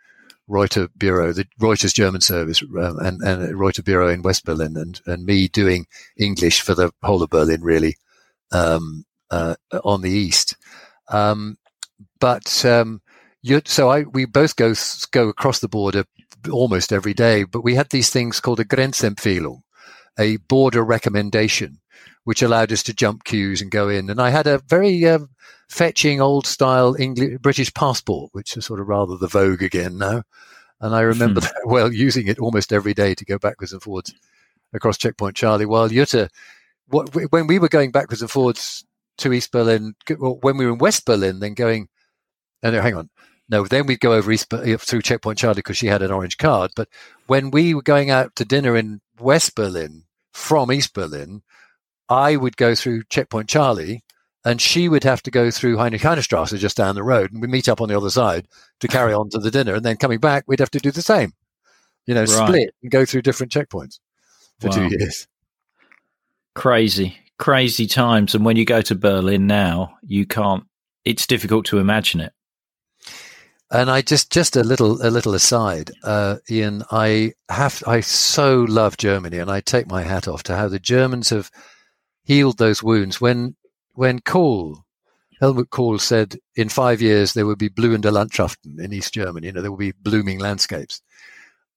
[0.52, 5.00] Reuter Bureau, the Reuters German service, um, and, and Reuter Bureau in West Berlin, and,
[5.06, 5.88] and me doing
[6.18, 7.96] English for the whole of Berlin, really,
[8.52, 10.58] um, uh, on the east.
[11.08, 11.58] Um,
[12.20, 13.02] but um,
[13.66, 14.74] so I, we both go
[15.12, 16.04] go across the border
[16.50, 17.44] almost every day.
[17.44, 19.62] But we had these things called a Grenzempfehlung,
[20.20, 21.81] a border recommendation,
[22.24, 24.10] which allowed us to jump queues and go in.
[24.10, 25.20] And I had a very uh,
[25.70, 30.24] fetching old style English British passport, which is sort of rather the vogue again now.
[30.80, 31.46] And I remember hmm.
[31.46, 34.14] that well, using it almost every day to go backwards and forwards
[34.74, 35.66] across Checkpoint Charlie.
[35.66, 36.30] While Jutta,
[36.88, 38.86] what, when we were going backwards and forwards
[39.18, 41.88] to East Berlin, when we were in West Berlin, then going,
[42.64, 43.10] oh, no, hang on.
[43.50, 46.72] No, then we'd go over East through Checkpoint Charlie because she had an orange card.
[46.76, 46.88] But
[47.28, 51.42] when we were going out to dinner in West Berlin from East Berlin,
[52.12, 54.04] I would go through Checkpoint Charlie
[54.44, 57.48] and she would have to go through Heinrich Heinestrasse just down the road, and we
[57.48, 58.48] meet up on the other side
[58.80, 61.02] to carry on to the dinner, and then coming back, we'd have to do the
[61.02, 61.34] same.
[62.08, 62.48] You know, right.
[62.48, 64.00] split and go through different checkpoints
[64.60, 64.76] for wow.
[64.76, 65.28] two years.
[66.56, 68.34] Crazy, crazy times.
[68.34, 70.64] And when you go to Berlin now, you can't.
[71.06, 72.34] It's difficult to imagine it.
[73.70, 76.84] And I just just a little a little aside, uh, Ian.
[76.92, 80.80] I have I so love Germany, and I take my hat off to how the
[80.80, 81.52] Germans have
[82.24, 83.20] healed those wounds.
[83.20, 83.56] When
[83.94, 84.86] when Kohl,
[85.40, 89.54] Helmut Kohl said in five years there would be blühende Landschaften in East Germany, you
[89.54, 91.02] know, there will be blooming landscapes.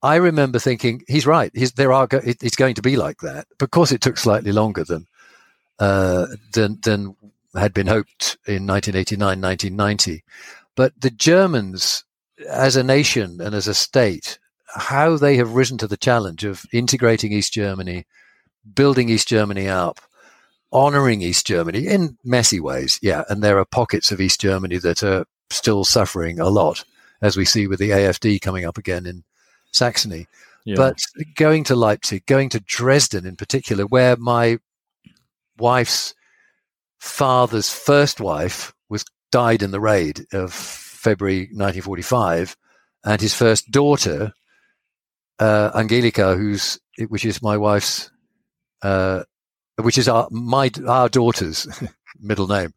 [0.03, 1.51] I remember thinking he's right.
[1.55, 3.47] He's, there are it's going to be like that.
[3.59, 5.07] Of course, it took slightly longer than
[5.79, 7.17] uh, than than
[7.55, 10.25] had been hoped in 1989, 1990.
[10.75, 12.05] But the Germans,
[12.49, 16.67] as a nation and as a state, how they have risen to the challenge of
[16.73, 18.07] integrating East Germany,
[18.75, 20.01] building East Germany up,
[20.75, 22.99] honoring East Germany in messy ways.
[23.01, 23.23] Yeah.
[23.29, 26.85] And there are pockets of East Germany that are still suffering a lot,
[27.23, 29.23] as we see with the AFD coming up again in
[29.73, 30.27] Saxony.
[30.65, 30.77] Yeah.
[30.77, 30.99] But
[31.37, 34.59] going to Leipzig, going to Dresden in particular, where my
[35.59, 36.15] wife's
[36.99, 42.57] father's first wife was died in the raid of February 1945,
[43.05, 44.33] and his first daughter,
[45.39, 48.11] uh, Angelika, who's which is my wife's
[48.83, 49.25] uh,
[49.77, 51.67] which is our my our daughter's
[52.21, 52.73] middle name,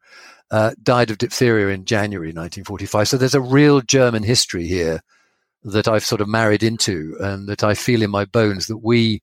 [0.52, 3.08] uh, died of diphtheria in January 1945.
[3.08, 5.02] So there's a real German history here
[5.64, 9.22] that I've sort of married into, and that I feel in my bones that we,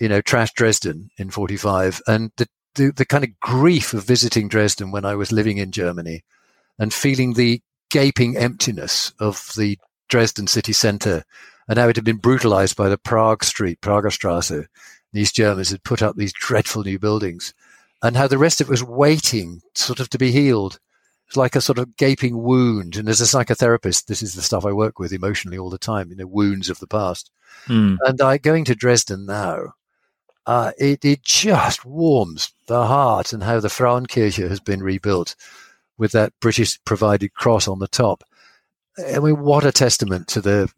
[0.00, 4.48] you know, trashed Dresden in 45, and the, the the kind of grief of visiting
[4.48, 6.24] Dresden when I was living in Germany,
[6.78, 7.60] and feeling the
[7.90, 11.24] gaping emptiness of the Dresden city centre,
[11.68, 14.66] and how it had been brutalized by the Prague Street, Prager Strasse,
[15.14, 17.54] these Germans had put up these dreadful new buildings,
[18.02, 20.78] and how the rest of it was waiting sort of to be healed.
[21.26, 22.96] It's like a sort of gaping wound.
[22.96, 26.10] And as a psychotherapist, this is the stuff I work with emotionally all the time,
[26.10, 27.30] you know, wounds of the past.
[27.66, 27.96] Mm.
[28.04, 29.72] And I going to Dresden now,
[30.46, 35.34] uh, it, it just warms the heart and how the Frauenkirche has been rebuilt
[35.96, 38.22] with that British provided cross on the top.
[38.98, 40.70] I mean, what a testament to the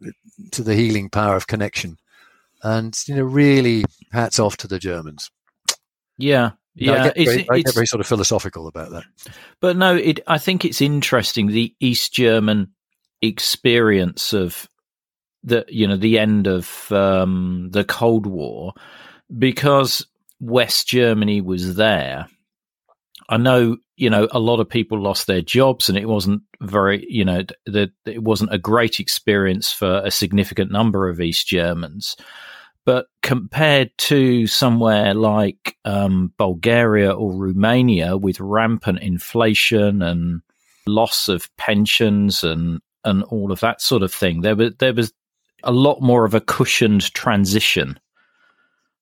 [0.52, 1.98] to the healing power of connection,
[2.66, 5.30] and you know, really hats off to the Germans.
[6.18, 9.04] Yeah, yeah, I, get very, I get very sort of philosophical about that.
[9.60, 10.20] But no, it.
[10.26, 12.72] I think it's interesting the East German
[13.22, 14.68] experience of
[15.44, 18.74] the you know the end of um, the Cold War
[19.38, 20.04] because
[20.40, 22.26] West Germany was there.
[23.28, 27.06] I know you know a lot of people lost their jobs, and it wasn't very
[27.08, 32.16] you know that it wasn't a great experience for a significant number of East Germans.
[32.86, 40.40] But compared to somewhere like um, Bulgaria or Romania, with rampant inflation and
[40.86, 45.12] loss of pensions and and all of that sort of thing, there was there was
[45.64, 47.98] a lot more of a cushioned transition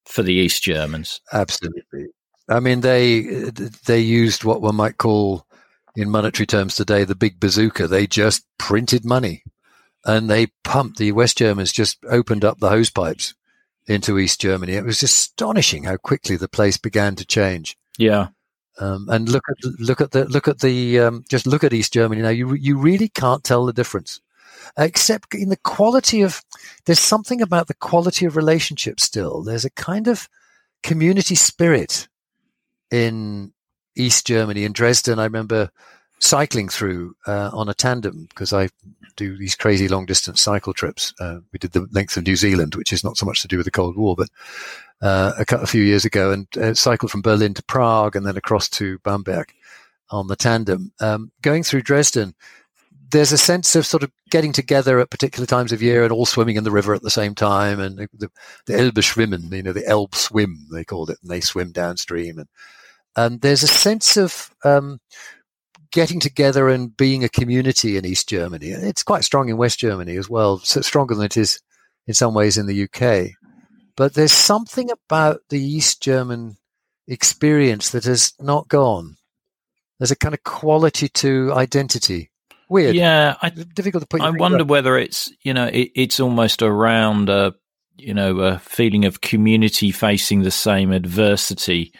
[0.07, 1.21] for the East Germans.
[1.35, 2.07] Absolutely.
[2.49, 3.51] I mean, they
[3.87, 5.47] they used what one might call,
[5.95, 7.87] in monetary terms today, the big bazooka.
[7.87, 9.45] They just printed money,
[10.07, 10.97] and they pumped.
[10.97, 13.35] The West Germans just opened up the hose pipes
[13.87, 14.73] into East Germany.
[14.73, 17.77] It was astonishing how quickly the place began to change.
[17.99, 18.29] Yeah.
[18.81, 21.93] Um, and look at look at the look at the um, just look at East
[21.93, 22.31] Germany now.
[22.31, 24.21] You you really can't tell the difference,
[24.77, 26.43] except in the quality of.
[26.85, 29.05] There's something about the quality of relationships.
[29.05, 30.29] Still, there's a kind of
[30.83, 32.09] community spirit
[32.91, 33.53] in
[33.97, 35.21] East Germany in Dresden.
[35.21, 35.71] I remember
[36.19, 38.69] cycling through uh, on a tandem because I
[39.17, 41.13] do these crazy long distance cycle trips.
[41.21, 43.57] Uh, we did the length of New Zealand, which is not so much to do
[43.57, 44.29] with the Cold War, but
[45.03, 48.37] uh, a, a, few years ago, and uh, cycled from Berlin to Prague and then
[48.37, 49.53] across to Bamberg
[50.11, 50.93] on the tandem.
[51.01, 52.35] Um, going through Dresden,
[53.11, 56.27] there's a sense of sort of getting together at particular times of year and all
[56.27, 58.31] swimming in the river at the same time, and the,
[58.67, 62.39] the, Elbe schwimmen, you know, the Elbe swim they called it, and they swim downstream,
[62.39, 62.49] and
[63.17, 65.01] and there's a sense of um,
[65.95, 68.67] getting together and being a community in East Germany.
[68.67, 71.61] It's quite strong in West Germany as well, so stronger than it is
[72.09, 73.31] in some ways in the UK.
[73.97, 76.57] But there's something about the East German
[77.07, 79.17] experience that has not gone.
[80.01, 82.33] There's a kind of quality to identity.
[82.69, 82.97] Weird.
[82.97, 84.21] Yeah, I, difficult to put.
[84.21, 84.67] I wonder up.
[84.67, 87.55] whether it's you know it, it's almost around a
[87.97, 91.93] you know a feeling of community facing the same adversity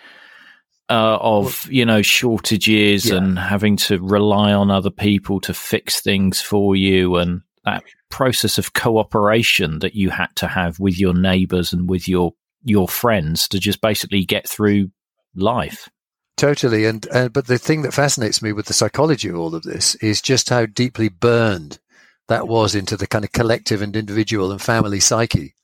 [0.91, 3.17] uh, of you know shortages yeah.
[3.17, 8.59] and having to rely on other people to fix things for you and that process
[8.59, 12.33] of cooperation that you had to have with your neighbors and with your
[12.63, 14.91] your friends to just basically get through
[15.35, 15.89] life
[16.37, 19.63] totally and uh, but the thing that fascinates me with the psychology of all of
[19.63, 21.79] this is just how deeply burned
[22.29, 25.55] that was into the kind of collective and individual and family psyche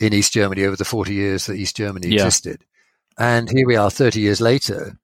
[0.00, 2.14] in East Germany over the 40 years that East Germany yeah.
[2.14, 2.64] existed
[3.18, 4.98] and here we are 30 years later,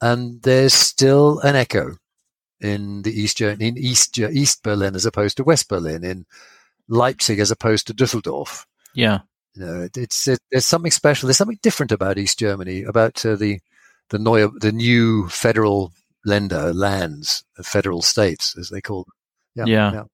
[0.00, 1.96] and there's still an echo
[2.60, 6.26] in the East, in East, East Berlin as opposed to West Berlin, in
[6.88, 8.66] Leipzig as opposed to Düsseldorf.
[8.94, 9.20] Yeah.
[9.54, 11.26] You know, it, it's it, there's something special.
[11.26, 13.60] There's something different about East Germany, about uh, the
[14.10, 15.92] the the new federal
[16.26, 19.14] Länder lands, federal states as they call them.
[19.66, 19.92] Yeah, yeah.
[19.92, 20.04] yeah.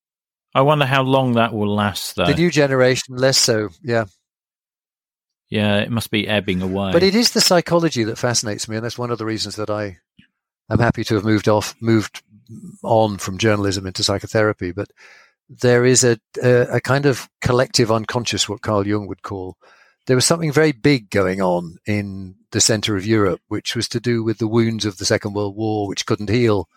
[0.54, 2.24] I wonder how long that will last, though.
[2.24, 3.68] The new generation, less so.
[3.82, 4.06] Yeah.
[5.48, 6.92] Yeah, it must be ebbing away.
[6.92, 9.70] But it is the psychology that fascinates me, and that's one of the reasons that
[9.70, 9.98] I
[10.68, 12.22] am happy to have moved off, moved
[12.82, 14.72] on from journalism into psychotherapy.
[14.72, 14.90] But
[15.48, 19.56] there is a, a, a kind of collective unconscious, what Carl Jung would call.
[20.06, 24.00] There was something very big going on in the center of Europe, which was to
[24.00, 26.68] do with the wounds of the Second World War, which couldn't heal,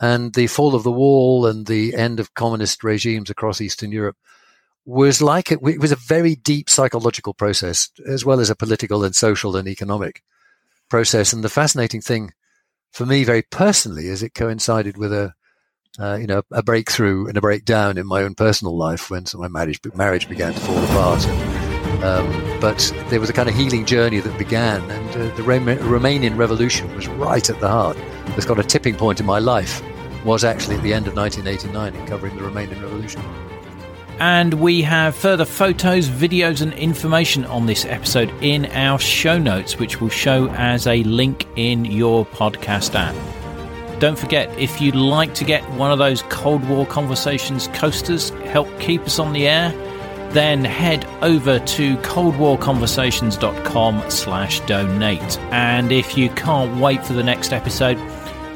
[0.00, 4.16] and the fall of the wall and the end of communist regimes across Eastern Europe
[4.84, 9.04] was like it, it was a very deep psychological process as well as a political
[9.04, 10.22] and social and economic
[10.90, 11.32] process.
[11.32, 12.32] And the fascinating thing
[12.92, 15.32] for me, very personally, is it coincided with a
[15.98, 19.48] uh, you know a breakthrough and a breakdown in my own personal life when my
[19.48, 21.26] marriage marriage began to fall apart.
[22.02, 26.36] Um, but there was a kind of healing journey that began, and uh, the Romanian
[26.36, 27.96] Revolution was right at the heart.
[28.36, 29.82] It's got a tipping point in my life.
[30.24, 33.22] Was actually at the end of 1989 in covering the Romanian Revolution.
[34.22, 39.80] And we have further photos, videos, and information on this episode in our show notes,
[39.80, 43.16] which will show as a link in your podcast app.
[43.98, 48.68] Don't forget, if you'd like to get one of those Cold War Conversations coasters, help
[48.78, 49.72] keep us on the air,
[50.30, 55.38] then head over to coldwarconversations.com slash donate.
[55.50, 57.98] And if you can't wait for the next episode,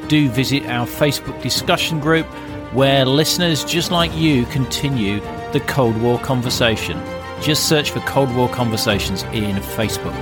[0.07, 2.25] do visit our Facebook discussion group
[2.71, 5.19] where listeners just like you continue
[5.53, 7.01] the Cold War Conversation.
[7.41, 10.19] Just search for Cold War Conversations in Facebook.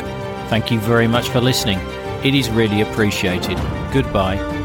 [0.50, 1.80] Thank you very much for listening.
[2.24, 3.58] It is really appreciated.
[3.92, 4.65] Goodbye.